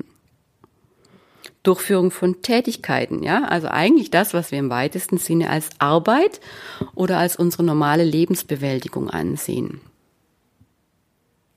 Durchführung 1.64 2.12
von 2.12 2.42
Tätigkeiten, 2.42 3.24
ja, 3.24 3.46
also 3.46 3.70
eigentlich 3.70 4.12
das, 4.12 4.34
was 4.34 4.52
wir 4.52 4.60
im 4.60 4.70
weitesten 4.70 5.18
Sinne 5.18 5.50
als 5.50 5.70
Arbeit 5.80 6.42
oder 6.94 7.18
als 7.18 7.38
unsere 7.38 7.64
normale 7.64 8.04
Lebensbewältigung 8.04 9.10
ansehen. 9.10 9.80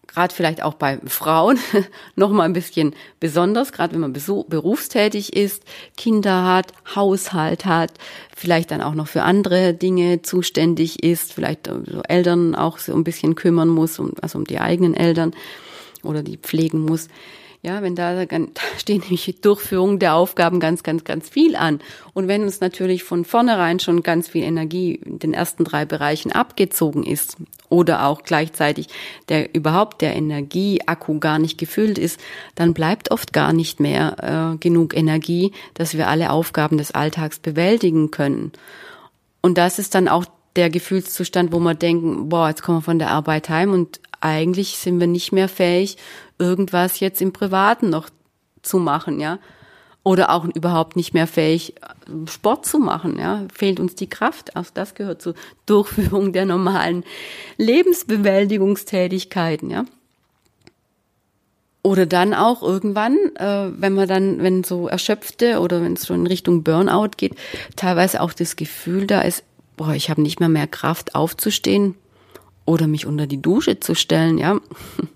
Gerade 0.06 0.32
vielleicht 0.32 0.62
auch 0.62 0.74
bei 0.74 0.98
Frauen 1.06 1.58
noch 2.14 2.30
mal 2.30 2.44
ein 2.44 2.52
bisschen 2.52 2.94
besonders, 3.18 3.72
gerade 3.72 3.94
wenn 3.94 4.00
man 4.00 4.12
berufstätig 4.12 5.34
ist, 5.34 5.64
Kinder 5.96 6.44
hat, 6.44 6.72
Haushalt 6.94 7.66
hat, 7.66 7.92
vielleicht 8.34 8.70
dann 8.70 8.80
auch 8.80 8.94
noch 8.94 9.08
für 9.08 9.24
andere 9.24 9.74
Dinge 9.74 10.22
zuständig 10.22 11.02
ist, 11.02 11.32
vielleicht 11.32 11.66
so 11.66 12.00
Eltern 12.08 12.54
auch 12.54 12.78
so 12.78 12.94
ein 12.94 13.04
bisschen 13.04 13.34
kümmern 13.34 13.68
muss, 13.68 14.00
also 14.22 14.38
um 14.38 14.44
die 14.44 14.60
eigenen 14.60 14.94
Eltern 14.94 15.34
oder 16.04 16.22
die 16.22 16.38
pflegen 16.38 16.78
muss 16.78 17.08
ja, 17.66 17.82
wenn 17.82 17.96
da, 17.96 18.24
da 18.26 18.38
stehen 18.78 19.00
nämlich 19.00 19.24
die 19.24 19.40
Durchführung 19.40 19.98
der 19.98 20.14
Aufgaben 20.14 20.60
ganz, 20.60 20.82
ganz, 20.82 21.04
ganz 21.04 21.28
viel 21.28 21.56
an. 21.56 21.80
Und 22.14 22.28
wenn 22.28 22.44
uns 22.44 22.60
natürlich 22.60 23.02
von 23.02 23.24
vornherein 23.24 23.80
schon 23.80 24.02
ganz 24.02 24.28
viel 24.28 24.44
Energie 24.44 24.94
in 24.94 25.18
den 25.18 25.34
ersten 25.34 25.64
drei 25.64 25.84
Bereichen 25.84 26.32
abgezogen 26.32 27.02
ist 27.02 27.36
oder 27.68 28.06
auch 28.06 28.22
gleichzeitig 28.22 28.88
der 29.28 29.54
überhaupt 29.54 30.00
der 30.00 30.14
Energieakku 30.14 31.18
gar 31.18 31.38
nicht 31.38 31.58
gefüllt 31.58 31.98
ist, 31.98 32.20
dann 32.54 32.72
bleibt 32.72 33.10
oft 33.10 33.32
gar 33.32 33.52
nicht 33.52 33.80
mehr 33.80 34.54
äh, 34.54 34.58
genug 34.58 34.96
Energie, 34.96 35.52
dass 35.74 35.96
wir 35.96 36.08
alle 36.08 36.30
Aufgaben 36.30 36.78
des 36.78 36.92
Alltags 36.92 37.40
bewältigen 37.40 38.12
können. 38.12 38.52
Und 39.42 39.58
das 39.58 39.78
ist 39.78 39.94
dann 39.94 40.08
auch 40.08 40.24
der 40.54 40.70
Gefühlszustand, 40.70 41.52
wo 41.52 41.58
wir 41.58 41.74
denken, 41.74 42.28
boah, 42.28 42.48
jetzt 42.48 42.62
kommen 42.62 42.78
wir 42.78 42.82
von 42.82 42.98
der 42.98 43.10
Arbeit 43.10 43.48
heim 43.48 43.72
und 43.72 44.00
eigentlich 44.20 44.78
sind 44.78 44.98
wir 44.98 45.06
nicht 45.06 45.32
mehr 45.32 45.48
fähig, 45.48 45.98
irgendwas 46.38 47.00
jetzt 47.00 47.20
im 47.22 47.32
Privaten 47.32 47.88
noch 47.90 48.08
zu 48.62 48.78
machen, 48.78 49.18
ja. 49.20 49.40
Oder 50.02 50.30
auch 50.30 50.44
überhaupt 50.44 50.94
nicht 50.94 51.14
mehr 51.14 51.26
fähig, 51.26 51.74
Sport 52.30 52.66
zu 52.66 52.78
machen, 52.78 53.18
ja. 53.18 53.46
Fehlt 53.52 53.80
uns 53.80 53.96
die 53.96 54.08
Kraft. 54.08 54.54
Auch 54.56 54.66
das 54.72 54.94
gehört 54.94 55.20
zur 55.22 55.34
Durchführung 55.66 56.32
der 56.32 56.46
normalen 56.46 57.02
Lebensbewältigungstätigkeiten, 57.56 59.70
ja. 59.70 59.84
Oder 61.82 62.06
dann 62.06 62.34
auch 62.34 62.62
irgendwann, 62.62 63.16
äh, 63.36 63.70
wenn 63.80 63.94
man 63.94 64.08
dann, 64.08 64.42
wenn 64.42 64.64
so 64.64 64.88
erschöpfte 64.88 65.60
oder 65.60 65.82
wenn 65.82 65.92
es 65.92 66.02
so 66.02 66.14
in 66.14 66.26
Richtung 66.26 66.64
Burnout 66.64 67.10
geht, 67.16 67.36
teilweise 67.76 68.20
auch 68.20 68.32
das 68.32 68.56
Gefühl 68.56 69.06
da 69.06 69.20
ist, 69.20 69.44
boah, 69.76 69.94
ich 69.94 70.10
habe 70.10 70.20
nicht 70.20 70.40
mehr 70.40 70.48
mehr 70.48 70.66
Kraft 70.66 71.14
aufzustehen 71.14 71.94
oder 72.64 72.88
mich 72.88 73.06
unter 73.06 73.28
die 73.28 73.40
Dusche 73.40 73.78
zu 73.78 73.94
stellen, 73.94 74.38
ja 74.38 74.58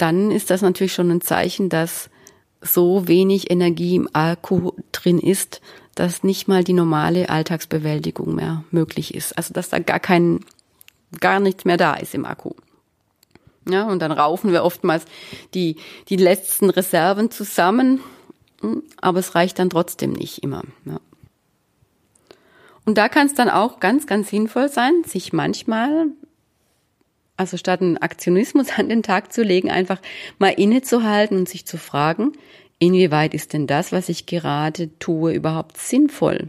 dann 0.00 0.30
ist 0.30 0.50
das 0.50 0.62
natürlich 0.62 0.92
schon 0.92 1.10
ein 1.10 1.20
Zeichen, 1.20 1.68
dass 1.68 2.10
so 2.62 3.08
wenig 3.08 3.50
Energie 3.50 3.96
im 3.96 4.08
Akku 4.12 4.72
drin 4.92 5.18
ist, 5.18 5.60
dass 5.94 6.22
nicht 6.22 6.48
mal 6.48 6.64
die 6.64 6.72
normale 6.72 7.28
Alltagsbewältigung 7.28 8.34
mehr 8.34 8.64
möglich 8.70 9.14
ist. 9.14 9.36
Also 9.36 9.52
dass 9.52 9.68
da 9.68 9.78
gar 9.78 10.00
kein, 10.00 10.40
gar 11.20 11.40
nichts 11.40 11.64
mehr 11.64 11.76
da 11.76 11.94
ist 11.94 12.14
im 12.14 12.24
Akku. 12.24 12.52
Ja, 13.68 13.86
und 13.86 14.00
dann 14.00 14.12
raufen 14.12 14.52
wir 14.52 14.64
oftmals 14.64 15.04
die, 15.54 15.76
die 16.08 16.16
letzten 16.16 16.70
Reserven 16.70 17.30
zusammen, 17.30 18.00
hm, 18.60 18.82
aber 19.00 19.18
es 19.18 19.34
reicht 19.34 19.58
dann 19.58 19.70
trotzdem 19.70 20.12
nicht 20.12 20.42
immer. 20.42 20.62
Ja. 20.86 21.00
Und 22.86 22.96
da 22.96 23.08
kann 23.08 23.26
es 23.26 23.34
dann 23.34 23.50
auch 23.50 23.80
ganz, 23.80 24.06
ganz 24.06 24.30
sinnvoll 24.30 24.68
sein, 24.68 25.04
sich 25.04 25.32
manchmal 25.32 26.06
also 27.40 27.56
statt 27.56 27.80
einen 27.80 27.96
Aktionismus 27.96 28.68
an 28.76 28.90
den 28.90 29.02
Tag 29.02 29.32
zu 29.32 29.42
legen, 29.42 29.70
einfach 29.70 29.98
mal 30.38 30.50
innezuhalten 30.50 31.38
und 31.38 31.48
sich 31.48 31.64
zu 31.64 31.78
fragen, 31.78 32.32
inwieweit 32.78 33.32
ist 33.32 33.54
denn 33.54 33.66
das, 33.66 33.92
was 33.92 34.10
ich 34.10 34.26
gerade 34.26 34.90
tue, 34.98 35.32
überhaupt 35.32 35.78
sinnvoll? 35.78 36.48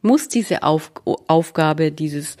Muss 0.00 0.28
diese 0.28 0.62
Auf 0.62 0.90
Aufgabe, 1.04 1.92
dieses, 1.92 2.38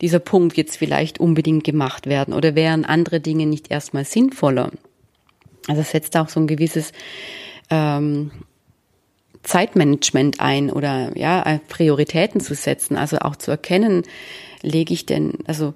dieser 0.00 0.18
Punkt 0.18 0.56
jetzt 0.56 0.76
vielleicht 0.76 1.20
unbedingt 1.20 1.62
gemacht 1.62 2.06
werden 2.06 2.34
oder 2.34 2.56
wären 2.56 2.84
andere 2.84 3.20
Dinge 3.20 3.46
nicht 3.46 3.70
erstmal 3.70 4.04
sinnvoller? 4.04 4.72
Also 5.68 5.82
setzt 5.82 6.16
auch 6.16 6.28
so 6.28 6.40
ein 6.40 6.48
gewisses 6.48 6.90
ähm, 7.70 8.32
Zeitmanagement 9.44 10.40
ein 10.40 10.70
oder 10.70 11.16
ja 11.16 11.60
Prioritäten 11.68 12.40
zu 12.40 12.56
setzen, 12.56 12.96
also 12.96 13.18
auch 13.18 13.36
zu 13.36 13.52
erkennen, 13.52 14.02
lege 14.62 14.94
ich 14.94 15.06
denn, 15.06 15.38
also 15.46 15.74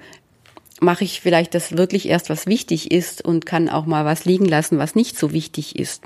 mache 0.81 1.05
ich 1.05 1.21
vielleicht 1.21 1.55
das 1.55 1.77
wirklich 1.77 2.09
erst, 2.09 2.31
was 2.31 2.47
wichtig 2.47 2.91
ist 2.91 3.25
und 3.25 3.47
kann 3.47 3.69
auch 3.69 3.87
mal 3.87 4.05
was 4.05 4.25
liegen 4.25 4.45
lassen, 4.45 4.79
was 4.79 4.95
nicht 4.95 5.19
so 5.19 5.33
wichtig 5.33 5.79
ist. 5.79 6.03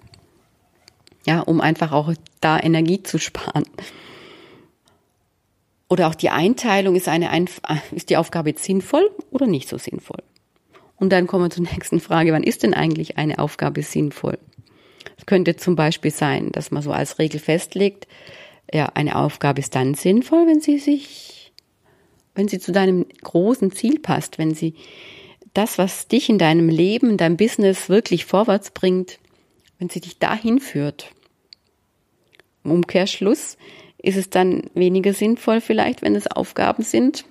Ja, 1.27 1.41
um 1.41 1.61
einfach 1.61 1.93
auch 1.93 2.15
da 2.41 2.59
Energie 2.59 3.03
zu 3.03 3.19
sparen. 3.19 3.65
Oder 5.89 6.07
auch 6.09 6.15
die 6.15 6.31
Einteilung 6.31 6.95
ist 6.95 7.09
eine, 7.09 7.47
ist 7.91 8.11
die 8.11 8.17
Aufgabe 8.17 8.55
sinnvoll 8.57 9.11
oder 9.31 9.47
nicht 9.47 9.69
so 9.69 9.77
sinnvoll? 9.77 10.23
Und 10.97 11.11
dann 11.11 11.27
kommen 11.27 11.47
wir 11.47 11.51
zur 11.51 11.65
nächsten 11.65 11.99
Frage. 11.99 12.33
Wann 12.33 12.45
ist 12.45 12.63
denn 12.63 12.75
eigentlich 12.75 13.19
eine 13.19 13.39
Aufgabe 13.39 13.83
sinnvoll? 13.83 14.39
Es 15.19 15.27
könnte 15.27 15.57
zum 15.57 15.75
Beispiel 15.77 16.11
sein, 16.11 16.53
dass 16.53 16.71
man 16.71 16.83
so 16.83 16.93
als 16.93 17.19
Regel 17.19 17.41
festlegt, 17.41 18.07
ja, 18.73 18.87
eine 18.95 19.17
Aufgabe 19.17 19.61
ist 19.61 19.75
dann 19.75 19.95
sinnvoll, 19.95 20.47
wenn 20.47 20.61
sie 20.61 20.79
sich 20.79 21.40
wenn 22.41 22.49
sie 22.49 22.59
zu 22.59 22.73
deinem 22.73 23.05
großen 23.23 23.71
Ziel 23.71 23.99
passt, 23.99 24.39
wenn 24.39 24.55
sie 24.55 24.73
das, 25.53 25.77
was 25.77 26.09
dich 26.09 26.31
in 26.31 26.39
deinem 26.39 26.71
Leben, 26.71 27.11
in 27.11 27.17
deinem 27.19 27.37
Business 27.37 27.91
wirklich 27.91 28.25
vorwärts 28.25 28.71
bringt, 28.71 29.19
wenn 29.79 29.91
sie 29.91 30.01
dich 30.01 30.19
dahin 30.19 30.59
führt. 30.59 31.13
Im 32.65 32.71
Umkehrschluss 32.71 33.59
ist 33.99 34.17
es 34.17 34.31
dann 34.31 34.71
weniger 34.73 35.13
sinnvoll 35.13 35.61
vielleicht, 35.61 36.01
wenn 36.01 36.17
es 36.17 36.29
Aufgaben 36.29 36.83
sind, 36.83 37.27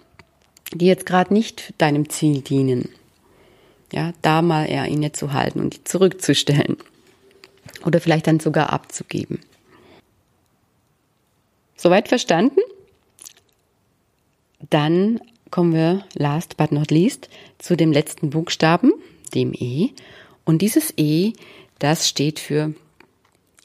die 0.75 0.85
jetzt 0.85 1.07
gerade 1.07 1.33
nicht 1.33 1.73
deinem 1.79 2.07
Ziel 2.11 2.41
dienen. 2.41 2.89
Ja, 3.91 4.13
da 4.21 4.43
mal 4.43 4.65
eher 4.65 4.85
innezuhalten 4.85 5.59
und 5.59 5.73
die 5.73 5.83
zurückzustellen. 5.85 6.77
oder 7.83 7.99
vielleicht 7.99 8.27
dann 8.27 8.39
sogar 8.39 8.71
abzugeben. 8.71 9.39
Soweit 11.75 12.09
verstanden? 12.09 12.59
Dann 14.69 15.19
kommen 15.51 15.73
wir 15.73 16.05
last 16.13 16.57
but 16.57 16.71
not 16.71 16.91
least 16.91 17.29
zu 17.57 17.75
dem 17.75 17.91
letzten 17.91 18.29
Buchstaben, 18.29 18.91
dem 19.33 19.53
E. 19.53 19.91
Und 20.45 20.61
dieses 20.61 20.93
E, 20.97 21.33
das 21.79 22.07
steht 22.07 22.39
für 22.39 22.73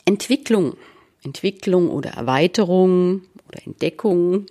Entwicklung. 0.05 0.77
Entwicklung 1.25 1.91
oder 1.91 2.11
Erweiterung 2.11 3.23
oder 3.49 3.67
Entdeckung. 3.67 4.47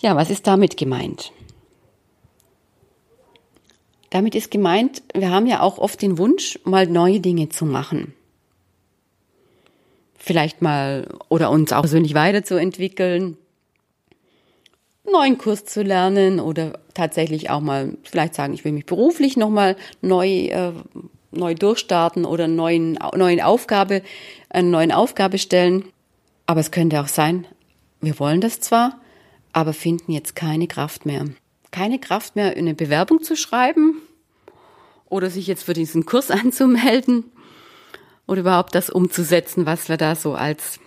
Ja, 0.00 0.16
was 0.16 0.30
ist 0.30 0.46
damit 0.46 0.76
gemeint? 0.76 1.32
Damit 4.10 4.34
ist 4.34 4.50
gemeint, 4.50 5.02
wir 5.14 5.30
haben 5.30 5.46
ja 5.46 5.62
auch 5.62 5.78
oft 5.78 6.02
den 6.02 6.18
Wunsch, 6.18 6.58
mal 6.64 6.86
neue 6.86 7.20
Dinge 7.20 7.48
zu 7.48 7.64
machen. 7.64 8.12
Vielleicht 10.18 10.60
mal 10.60 11.08
oder 11.30 11.50
uns 11.50 11.72
auch 11.72 11.80
persönlich 11.80 12.14
weiterzuentwickeln, 12.14 13.38
neuen 15.10 15.38
Kurs 15.38 15.64
zu 15.64 15.82
lernen 15.82 16.40
oder 16.40 16.78
tatsächlich 16.94 17.50
auch 17.50 17.60
mal 17.60 17.96
vielleicht 18.02 18.34
sagen, 18.34 18.54
ich 18.54 18.64
will 18.64 18.72
mich 18.72 18.86
beruflich 18.86 19.36
nochmal 19.36 19.76
neu, 20.00 20.28
äh, 20.28 20.72
neu 21.30 21.54
durchstarten 21.54 22.24
oder 22.24 22.44
einen 22.44 22.56
neuen, 22.56 22.98
neuen 23.14 23.40
Aufgabe, 23.40 24.02
eine 24.48 24.68
neuen 24.68 24.92
Aufgabe 24.92 25.38
stellen. 25.38 25.84
Aber 26.46 26.60
es 26.60 26.70
könnte 26.70 27.00
auch 27.00 27.08
sein, 27.08 27.46
wir 28.00 28.18
wollen 28.18 28.40
das 28.40 28.60
zwar, 28.60 29.00
aber 29.52 29.72
finden 29.72 30.12
jetzt 30.12 30.36
keine 30.36 30.66
Kraft 30.66 31.06
mehr 31.06 31.26
keine 31.72 31.98
Kraft 31.98 32.36
mehr, 32.36 32.56
eine 32.56 32.74
Bewerbung 32.74 33.22
zu 33.24 33.34
schreiben 33.34 34.00
oder 35.08 35.30
sich 35.30 35.48
jetzt 35.48 35.64
für 35.64 35.72
diesen 35.72 36.06
Kurs 36.06 36.30
anzumelden 36.30 37.24
oder 38.28 38.42
überhaupt 38.42 38.76
das 38.76 38.88
umzusetzen, 38.88 39.66
was 39.66 39.88
wir 39.88 39.96
da 39.96 40.14
so 40.14 40.34
als 40.34 40.78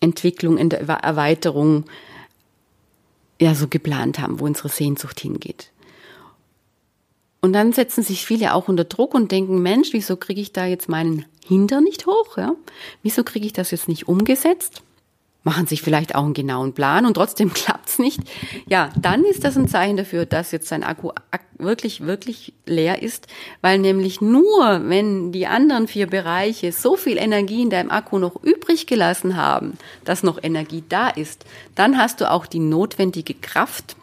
Entwicklung, 0.00 0.58
in 0.58 0.70
der 0.70 0.80
Erweiterung 0.80 1.84
ja 3.40 3.54
so 3.54 3.68
geplant 3.68 4.18
haben, 4.18 4.40
wo 4.40 4.44
unsere 4.44 4.68
Sehnsucht 4.68 5.20
hingeht. 5.20 5.70
Und 7.40 7.52
dann 7.52 7.72
setzen 7.72 8.02
sich 8.02 8.24
viele 8.24 8.54
auch 8.54 8.68
unter 8.68 8.84
Druck 8.84 9.12
und 9.12 9.30
denken, 9.30 9.60
Mensch, 9.60 9.92
wieso 9.92 10.16
kriege 10.16 10.40
ich 10.40 10.52
da 10.52 10.64
jetzt 10.64 10.88
meinen 10.88 11.26
Hintern 11.44 11.84
nicht 11.84 12.06
hoch? 12.06 12.38
Ja? 12.38 12.54
Wieso 13.02 13.22
kriege 13.22 13.44
ich 13.44 13.52
das 13.52 13.70
jetzt 13.70 13.86
nicht 13.86 14.08
umgesetzt? 14.08 14.82
Machen 15.44 15.66
sich 15.66 15.82
vielleicht 15.82 16.14
auch 16.14 16.24
einen 16.24 16.34
genauen 16.34 16.72
Plan 16.72 17.06
und 17.06 17.14
trotzdem 17.14 17.52
klappt's 17.54 17.98
nicht, 17.98 18.20
ja, 18.66 18.90
dann 18.98 19.24
ist 19.24 19.44
das 19.44 19.56
ein 19.56 19.68
Zeichen 19.68 19.96
dafür, 19.96 20.26
dass 20.26 20.50
jetzt 20.50 20.68
sein 20.68 20.82
Akku 20.82 21.10
wirklich, 21.58 22.00
wirklich 22.00 22.54
leer 22.66 23.02
ist, 23.02 23.28
weil 23.60 23.78
nämlich 23.78 24.20
nur, 24.20 24.88
wenn 24.88 25.30
die 25.30 25.46
anderen 25.46 25.86
vier 25.86 26.08
Bereiche 26.08 26.72
so 26.72 26.96
viel 26.96 27.18
Energie 27.18 27.62
in 27.62 27.70
deinem 27.70 27.90
Akku 27.90 28.18
noch 28.18 28.42
übrig 28.42 28.86
gelassen 28.86 29.36
haben, 29.36 29.78
dass 30.04 30.22
noch 30.22 30.42
Energie 30.42 30.82
da 30.88 31.08
ist, 31.08 31.44
dann 31.74 31.98
hast 31.98 32.20
du 32.20 32.30
auch 32.30 32.46
die 32.46 32.58
notwendige 32.58 33.34
Kraft, 33.34 33.96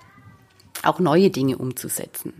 auch 0.83 0.99
neue 0.99 1.29
Dinge 1.29 1.57
umzusetzen. 1.57 2.33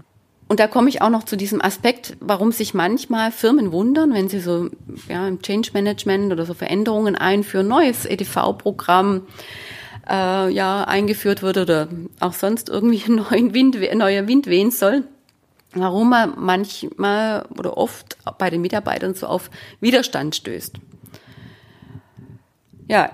Und 0.52 0.60
da 0.60 0.68
komme 0.68 0.90
ich 0.90 1.02
auch 1.02 1.10
noch 1.10 1.24
zu 1.24 1.38
diesem 1.38 1.62
Aspekt, 1.62 2.18
warum 2.20 2.52
sich 2.52 2.74
manchmal 2.74 3.32
Firmen 3.32 3.72
wundern, 3.72 4.14
wenn 4.14 4.28
sie 4.28 4.42
so 4.42 4.70
ja, 5.08 5.26
im 5.26 5.42
Change 5.42 5.70
Management 5.72 6.34
oder 6.34 6.46
so 6.46 6.54
Veränderungen 6.54 7.16
einführen, 7.16 7.70
neues 7.70 8.06
EDV-Programm 8.06 9.28
äh, 10.10 10.52
ja 10.52 10.84
eingeführt 10.84 11.42
wird 11.42 11.56
oder 11.56 11.88
auch 12.20 12.34
sonst 12.34 12.68
irgendwie 12.68 13.02
ein 13.08 13.16
neuen 13.32 13.54
Wind, 13.54 13.78
neuer 13.94 14.28
Wind 14.28 14.48
wehen 14.48 14.72
soll. 14.72 15.06
Warum 15.74 16.10
man 16.10 16.34
manchmal 16.36 17.46
oder 17.58 17.78
oft 17.78 18.18
bei 18.38 18.50
den 18.50 18.60
Mitarbeitern 18.60 19.14
so 19.14 19.28
auf 19.28 19.50
Widerstand 19.80 20.36
stößt. 20.36 20.76
Ja, 22.90 23.10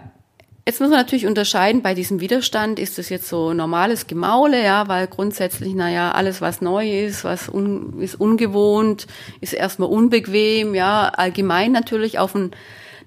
Jetzt 0.67 0.81
muss 0.81 0.89
man 0.89 0.99
natürlich 0.99 1.25
unterscheiden, 1.25 1.81
bei 1.81 1.93
diesem 1.93 2.19
Widerstand 2.19 2.77
ist 2.77 2.99
es 2.99 3.07
jetzt 3.07 3.29
so 3.29 3.53
normales 3.53 4.05
Gemaule, 4.05 4.61
ja, 4.61 4.89
weil 4.89 5.07
grundsätzlich, 5.07 5.73
naja, 5.73 6.11
alles, 6.11 6.41
was 6.41 6.59
neu 6.59 7.05
ist, 7.05 7.23
was 7.23 7.47
un, 7.47 8.01
ist 8.01 8.19
ungewohnt, 8.19 9.07
ist 9.39 9.53
erstmal 9.53 9.87
unbequem, 9.87 10.75
ja, 10.75 11.07
allgemein 11.07 11.71
natürlich 11.71 12.19
auf 12.19 12.35
einen 12.35 12.51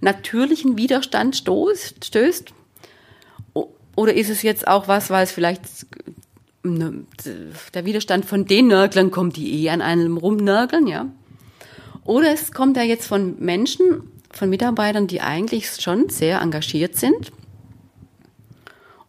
natürlichen 0.00 0.78
Widerstand 0.78 1.36
stoßt, 1.36 2.02
stößt. 2.02 2.54
Oder 3.94 4.14
ist 4.14 4.30
es 4.30 4.40
jetzt 4.40 4.66
auch 4.66 4.88
was, 4.88 5.10
weil 5.10 5.24
es 5.24 5.32
vielleicht 5.32 5.64
ne, 6.62 7.04
der 7.74 7.84
Widerstand 7.84 8.24
von 8.24 8.46
den 8.46 8.68
Nörglern 8.68 9.10
kommt, 9.10 9.36
die 9.36 9.66
eh 9.66 9.68
an 9.68 9.82
einem 9.82 10.16
rumnörgeln, 10.16 10.86
ja? 10.86 11.10
Oder 12.04 12.32
es 12.32 12.52
kommt 12.52 12.78
ja 12.78 12.84
jetzt 12.84 13.06
von 13.06 13.38
Menschen, 13.38 14.10
von 14.30 14.48
Mitarbeitern, 14.48 15.08
die 15.08 15.20
eigentlich 15.20 15.70
schon 15.78 16.08
sehr 16.08 16.40
engagiert 16.40 16.96
sind 16.96 17.32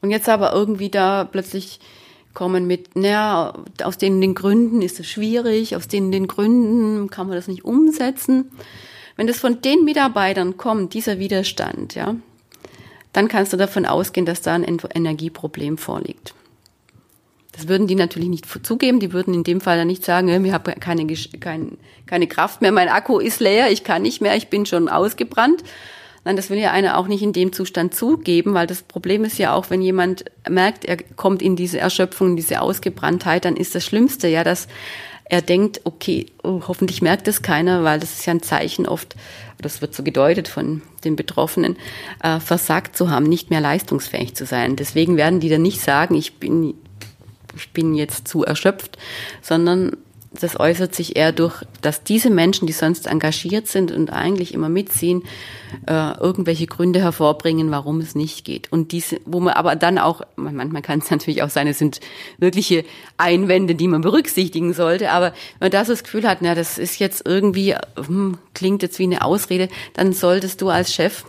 und 0.02 0.12
jetzt 0.12 0.30
aber 0.30 0.54
irgendwie 0.54 0.90
da 0.90 1.24
plötzlich 1.24 1.80
kommen 2.34 2.66
mit, 2.66 2.96
naja, 2.96 3.54
aus 3.84 3.98
den, 3.98 4.22
den 4.22 4.36
Gründen 4.36 4.82
ist 4.82 5.00
es 5.00 5.08
schwierig, 5.08 5.76
aus 5.76 5.88
den, 5.88 6.12
den 6.12 6.28
Gründen 6.28 7.10
kann 7.10 7.28
man 7.28 7.36
das 7.36 7.48
nicht 7.48 7.66
umsetzen. 7.66 8.52
Wenn 9.18 9.28
das 9.28 9.40
von 9.40 9.62
den 9.62 9.84
Mitarbeitern 9.84 10.58
kommt, 10.58 10.94
dieser 10.94 11.20
Widerstand, 11.20 11.96
ja, 11.96 12.16
dann 13.14 13.28
kannst 13.28 13.52
du 13.52 13.58
davon 13.58 13.86
ausgehen, 13.86 14.26
dass 14.26 14.42
da 14.42 14.54
ein 14.54 14.64
Energieproblem 14.64 15.78
vorliegt. 15.78 16.34
Das 17.52 17.68
würden 17.68 17.88
die 17.88 17.96
natürlich 17.96 18.30
nicht 18.30 18.48
zugeben. 18.66 19.02
Die 19.02 19.12
würden 19.12 19.34
in 19.34 19.44
dem 19.44 19.60
Fall 19.60 19.78
ja 19.78 19.86
nicht 19.86 20.06
sagen, 20.06 20.46
ich 20.46 20.54
habe 20.54 20.72
keine, 20.80 21.06
keine, 21.40 21.68
keine 22.06 22.28
Kraft 22.28 22.62
mehr, 22.62 22.72
mein 22.72 22.88
Akku 22.88 23.20
ist 23.20 23.42
leer, 23.42 23.70
ich 23.72 23.84
kann 23.84 24.04
nicht 24.04 24.22
mehr, 24.22 24.38
ich 24.38 24.48
bin 24.48 24.66
schon 24.66 24.88
ausgebrannt. 24.88 25.64
Nein, 26.24 26.36
das 26.36 26.52
will 26.52 26.60
ja 26.60 26.72
einer 26.72 26.98
auch 26.98 27.08
nicht 27.08 27.24
in 27.24 27.34
dem 27.34 27.52
Zustand 27.52 27.96
zugeben, 27.96 28.54
weil 28.54 28.68
das 28.68 28.84
Problem 28.84 29.24
ist 29.24 29.40
ja 29.40 29.56
auch, 29.56 29.72
wenn 29.72 29.82
jemand 29.82 30.26
merkt, 30.48 30.86
er 30.86 30.98
kommt 30.98 31.42
in 31.42 31.56
diese 31.56 31.80
Erschöpfung, 31.80 32.32
in 32.32 32.36
diese 32.36 32.62
Ausgebranntheit, 32.62 33.46
dann 33.46 33.58
ist 33.58 33.74
das 33.74 33.84
Schlimmste 33.84 34.28
ja, 34.28 34.44
dass 34.44 34.68
er 35.32 35.42
denkt, 35.42 35.82
okay, 35.86 36.26
oh, 36.44 36.62
hoffentlich 36.68 37.02
merkt 37.02 37.28
es 37.28 37.42
keiner, 37.42 37.84
weil 37.84 38.00
das 38.00 38.20
ist 38.20 38.26
ja 38.26 38.34
ein 38.34 38.44
Zeichen 38.44 38.86
oft, 38.86 39.16
das 39.60 39.82
wird 39.82 39.96
so 39.96 40.04
gedeutet 40.04 40.48
von 40.48 40.82
den 41.06 41.16
Betroffenen, 41.16 41.78
äh, 42.22 42.40
versagt 42.40 42.98
zu 42.98 43.10
haben, 43.10 43.26
nicht 43.26 43.50
mehr 43.50 43.62
leistungsfähig 43.62 44.36
zu 44.36 44.46
sein. 44.46 44.76
Deswegen 44.76 45.18
werden 45.18 45.40
die 45.40 45.50
dann 45.50 45.62
nicht 45.62 45.82
sagen, 45.82 46.16
ich 46.16 46.38
bin, 46.38 46.76
ich 47.56 47.72
bin 47.72 47.96
jetzt 47.96 48.28
zu 48.28 48.44
erschöpft, 48.44 48.98
sondern 49.42 49.96
das 50.40 50.58
äußert 50.58 50.96
sich 50.96 51.18
eher 51.18 51.34
durch, 51.34 51.64
dass 51.82 52.04
diese 52.04 52.30
Menschen, 52.30 52.66
die 52.66 52.74
sonst 52.74 53.06
engagiert 53.06 53.68
sind 53.68 53.92
und 53.92 54.12
eigentlich 54.12 54.54
immer 54.54 54.70
mitziehen, 54.70 55.24
äh, 55.88 56.18
irgendwelche 56.20 56.68
Gründe 56.68 57.02
hervorbringen, 57.02 57.70
warum 57.70 58.00
es 58.00 58.16
nicht 58.16 58.46
geht. 58.46 58.72
Und 58.72 58.94
diese, 58.94 59.20
wo 59.26 59.42
man 59.42 59.56
aber 59.56 59.76
dann 59.76 59.98
auch, 59.98 60.22
manchmal 60.38 60.82
kann 60.82 61.00
es 61.00 61.12
natürlich 61.12 61.44
auch 61.44 61.50
sein, 61.50 61.68
es 61.68 61.80
sind 61.80 62.00
wirkliche 62.38 62.86
Einwände, 63.18 63.76
die 63.76 63.90
man 63.90 64.02
berücksichtigen 64.02 64.74
sollte, 64.74 65.12
aber 65.12 65.34
wenn 65.60 65.66
man 65.66 65.72
da 65.72 65.84
so 65.84 65.92
das 65.92 66.04
Gefühl 66.04 66.28
hat, 66.28 66.42
na, 66.42 66.56
das 66.56 66.78
ist 66.78 67.00
jetzt 67.00 67.26
irgendwie, 67.26 67.76
hm, 67.96 68.38
klingt 68.54 68.84
jetzt 68.84 69.00
wie 69.00 69.04
eine 69.04 69.26
Ausrede, 69.26 69.68
dann 69.94 70.14
solltest 70.14 70.62
du 70.62 70.70
als 70.70 70.94
Chef 70.94 71.26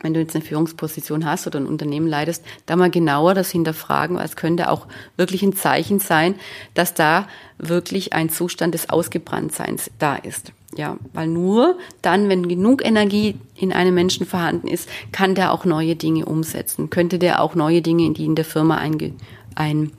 wenn 0.00 0.14
du 0.14 0.20
jetzt 0.20 0.34
eine 0.34 0.44
Führungsposition 0.44 1.24
hast 1.24 1.46
oder 1.46 1.58
ein 1.58 1.66
Unternehmen 1.66 2.06
leidest, 2.06 2.44
da 2.66 2.76
mal 2.76 2.90
genauer 2.90 3.34
das 3.34 3.50
hinterfragen, 3.50 4.16
weil 4.16 4.24
es 4.24 4.36
könnte 4.36 4.70
auch 4.70 4.86
wirklich 5.16 5.42
ein 5.42 5.54
Zeichen 5.54 5.98
sein, 5.98 6.34
dass 6.74 6.94
da 6.94 7.26
wirklich 7.58 8.12
ein 8.12 8.28
Zustand 8.28 8.74
des 8.74 8.90
Ausgebranntseins 8.90 9.90
da 9.98 10.16
ist. 10.16 10.52
Ja, 10.76 10.98
weil 11.14 11.28
nur 11.28 11.78
dann, 12.02 12.28
wenn 12.28 12.48
genug 12.48 12.84
Energie 12.84 13.36
in 13.54 13.72
einem 13.72 13.94
Menschen 13.94 14.26
vorhanden 14.26 14.68
ist, 14.68 14.88
kann 15.10 15.34
der 15.34 15.52
auch 15.52 15.64
neue 15.64 15.96
Dinge 15.96 16.26
umsetzen. 16.26 16.90
Könnte 16.90 17.18
der 17.18 17.40
auch 17.40 17.54
neue 17.54 17.80
Dinge, 17.80 18.12
die 18.12 18.26
in 18.26 18.34
der 18.34 18.44
Firma 18.44 18.76
einge, 18.76 19.14
ein, 19.54 19.92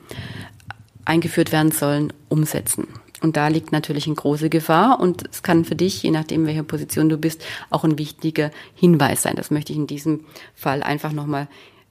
eingeführt 1.06 1.52
werden 1.52 1.72
sollen, 1.72 2.14
umsetzen. 2.30 2.88
Und 3.22 3.36
da 3.36 3.48
liegt 3.48 3.72
natürlich 3.72 4.06
eine 4.06 4.16
große 4.16 4.50
Gefahr 4.50 5.00
und 5.00 5.24
es 5.32 5.42
kann 5.42 5.66
für 5.66 5.76
dich, 5.76 6.04
je 6.04 6.12
nachdem, 6.12 6.46
welcher 6.46 6.64
Position 6.64 7.10
du 7.10 7.18
bist, 7.18 7.44
auch 7.70 7.84
ein 7.84 7.98
wichtiger 7.98 8.52
Hinweis 8.76 9.24
sein. 9.24 9.36
Das 9.36 9.50
möchte 9.50 9.72
ich 9.72 9.80
in 9.80 9.88
diesem 9.88 10.26
Fall 10.54 10.84
einfach 10.84 11.12
nochmal 11.12 11.48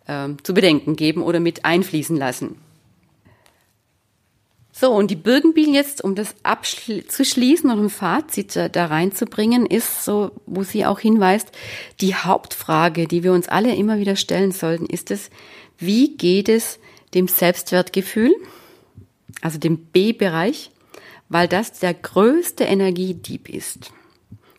äh, 0.06 0.28
zu 0.42 0.54
bedenken 0.54 0.94
geben 0.94 1.22
oder 1.22 1.40
mit 1.40 1.64
einfließen 1.64 2.16
lassen. 2.16 2.56
So, 4.78 4.92
und 4.92 5.10
die 5.10 5.16
Birkenbiel 5.16 5.74
jetzt, 5.74 6.04
um 6.04 6.14
das 6.14 6.34
abzuschließen 6.42 7.70
und 7.70 7.84
ein 7.84 7.88
Fazit 7.88 8.56
da 8.72 8.86
reinzubringen, 8.86 9.64
ist 9.64 10.04
so, 10.04 10.32
wo 10.44 10.64
sie 10.64 10.84
auch 10.84 11.00
hinweist, 11.00 11.50
die 12.02 12.14
Hauptfrage, 12.14 13.08
die 13.08 13.22
wir 13.22 13.32
uns 13.32 13.48
alle 13.48 13.74
immer 13.74 13.98
wieder 13.98 14.16
stellen 14.16 14.52
sollten, 14.52 14.84
ist 14.84 15.10
es, 15.10 15.30
wie 15.78 16.18
geht 16.18 16.50
es 16.50 16.78
dem 17.14 17.26
Selbstwertgefühl, 17.26 18.34
also 19.40 19.58
dem 19.58 19.78
B-Bereich, 19.78 20.70
weil 21.28 21.48
das 21.48 21.72
der 21.78 21.94
größte 21.94 22.64
Energiedieb 22.64 23.48
ist. 23.48 23.92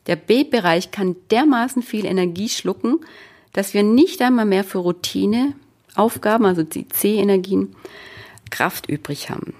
Der 0.07 0.15
B-Bereich 0.15 0.91
kann 0.91 1.15
dermaßen 1.31 1.81
viel 1.81 2.05
Energie 2.05 2.49
schlucken, 2.49 2.99
dass 3.53 3.73
wir 3.73 3.83
nicht 3.83 4.21
einmal 4.21 4.45
mehr 4.45 4.63
für 4.63 4.79
Routineaufgaben, 4.79 6.45
also 6.45 6.63
die 6.63 6.87
C-Energien, 6.87 7.75
Kraft 8.49 8.89
übrig 8.89 9.29
haben. 9.29 9.53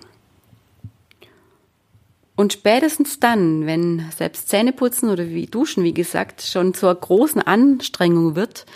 Und 2.37 2.53
spätestens 2.53 3.19
dann, 3.19 3.65
wenn 3.65 4.05
selbst 4.15 4.47
Zähneputzen 4.47 5.09
oder 5.09 5.27
wie 5.29 5.47
Duschen, 5.47 5.83
wie 5.83 5.93
gesagt, 5.93 6.43
schon 6.43 6.75
zur 6.75 6.93
großen 6.93 7.41
Anstrengung 7.41 8.35
wird, 8.35 8.67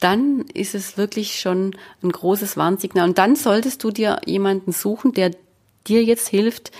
dann 0.00 0.46
ist 0.54 0.74
es 0.74 0.96
wirklich 0.96 1.38
schon 1.38 1.76
ein 2.02 2.10
großes 2.10 2.56
Warnsignal. 2.56 3.06
Und 3.06 3.18
dann 3.18 3.36
solltest 3.36 3.84
du 3.84 3.90
dir 3.90 4.22
jemanden 4.24 4.72
suchen, 4.72 5.12
der 5.12 5.32
dir 5.86 6.02
jetzt 6.02 6.28
hilft, 6.28 6.72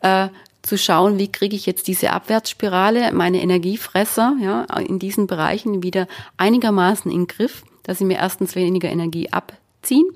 äh, 0.00 0.28
zu 0.64 0.78
schauen, 0.78 1.18
wie 1.18 1.30
kriege 1.30 1.54
ich 1.54 1.66
jetzt 1.66 1.86
diese 1.88 2.10
Abwärtsspirale, 2.10 3.12
meine 3.12 3.42
Energiefresser 3.42 4.36
ja, 4.40 4.62
in 4.80 4.98
diesen 4.98 5.26
Bereichen 5.26 5.82
wieder 5.82 6.08
einigermaßen 6.38 7.10
in 7.10 7.26
Griff, 7.26 7.64
dass 7.82 7.98
sie 7.98 8.04
mir 8.04 8.16
erstens 8.18 8.54
weniger 8.54 8.88
Energie 8.88 9.30
ab 9.30 9.52
ziehen 9.82 10.06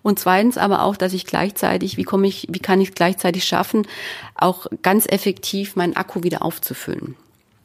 und 0.00 0.18
zweitens 0.18 0.56
aber 0.56 0.82
auch, 0.82 0.96
dass 0.96 1.12
ich 1.12 1.26
gleichzeitig, 1.26 1.98
wie 1.98 2.04
komme 2.04 2.26
ich, 2.26 2.46
wie 2.50 2.58
kann 2.58 2.80
ich 2.80 2.88
es 2.88 2.94
gleichzeitig 2.94 3.44
schaffen, 3.44 3.86
auch 4.34 4.66
ganz 4.80 5.06
effektiv 5.06 5.76
meinen 5.76 5.96
Akku 5.96 6.22
wieder 6.22 6.42
aufzufüllen. 6.42 7.16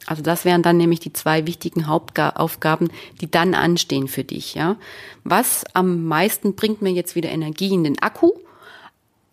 Also 0.06 0.22
das 0.22 0.44
wären 0.44 0.62
dann 0.62 0.76
nämlich 0.76 1.00
die 1.00 1.14
zwei 1.14 1.46
wichtigen 1.46 1.88
Hauptaufgaben, 1.88 2.90
die 3.20 3.30
dann 3.30 3.54
anstehen 3.54 4.06
für 4.06 4.22
dich, 4.22 4.54
ja. 4.54 4.76
Was 5.24 5.64
am 5.72 6.04
meisten 6.04 6.54
bringt 6.54 6.82
mir 6.82 6.92
jetzt 6.92 7.16
wieder 7.16 7.30
Energie 7.30 7.72
in 7.72 7.82
den 7.82 7.98
Akku, 7.98 8.32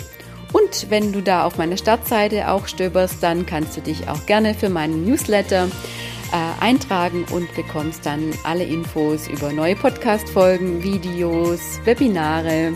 Und 0.53 0.91
wenn 0.91 1.13
du 1.13 1.21
da 1.21 1.45
auf 1.45 1.59
meiner 1.59 1.77
Startseite 1.77 2.51
auch 2.51 2.69
stöberst, 2.69 3.17
dann 3.21 3.47
kannst 3.47 3.77
du 3.77 3.81
dich 3.81 4.09
auch 4.09 4.27
gerne 4.27 4.55
für 4.55 4.69
meinen 4.69 5.05
Newsletter 5.05 5.69
äh, 6.37 6.63
eintragen 6.63 7.25
und 7.31 7.53
bekommst 7.55 8.05
dann 8.05 8.33
alle 8.45 8.65
Infos 8.65 9.27
über 9.27 9.53
neue 9.53 9.75
Podcast-Folgen, 9.75 10.83
Videos, 10.83 11.81
Webinare 11.85 12.75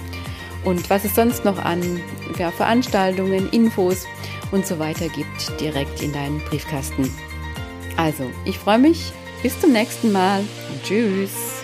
und 0.64 0.88
was 0.88 1.04
es 1.04 1.14
sonst 1.14 1.44
noch 1.44 1.58
an 1.58 2.00
ja, 2.38 2.50
Veranstaltungen, 2.50 3.50
Infos 3.50 4.06
und 4.50 4.66
so 4.66 4.78
weiter 4.78 5.08
gibt, 5.08 5.60
direkt 5.60 6.02
in 6.02 6.12
deinen 6.12 6.38
Briefkasten. 6.40 7.10
Also, 7.96 8.24
ich 8.46 8.58
freue 8.58 8.78
mich. 8.78 9.12
Bis 9.42 9.58
zum 9.60 9.72
nächsten 9.72 10.10
Mal. 10.12 10.42
Tschüss. 10.82 11.59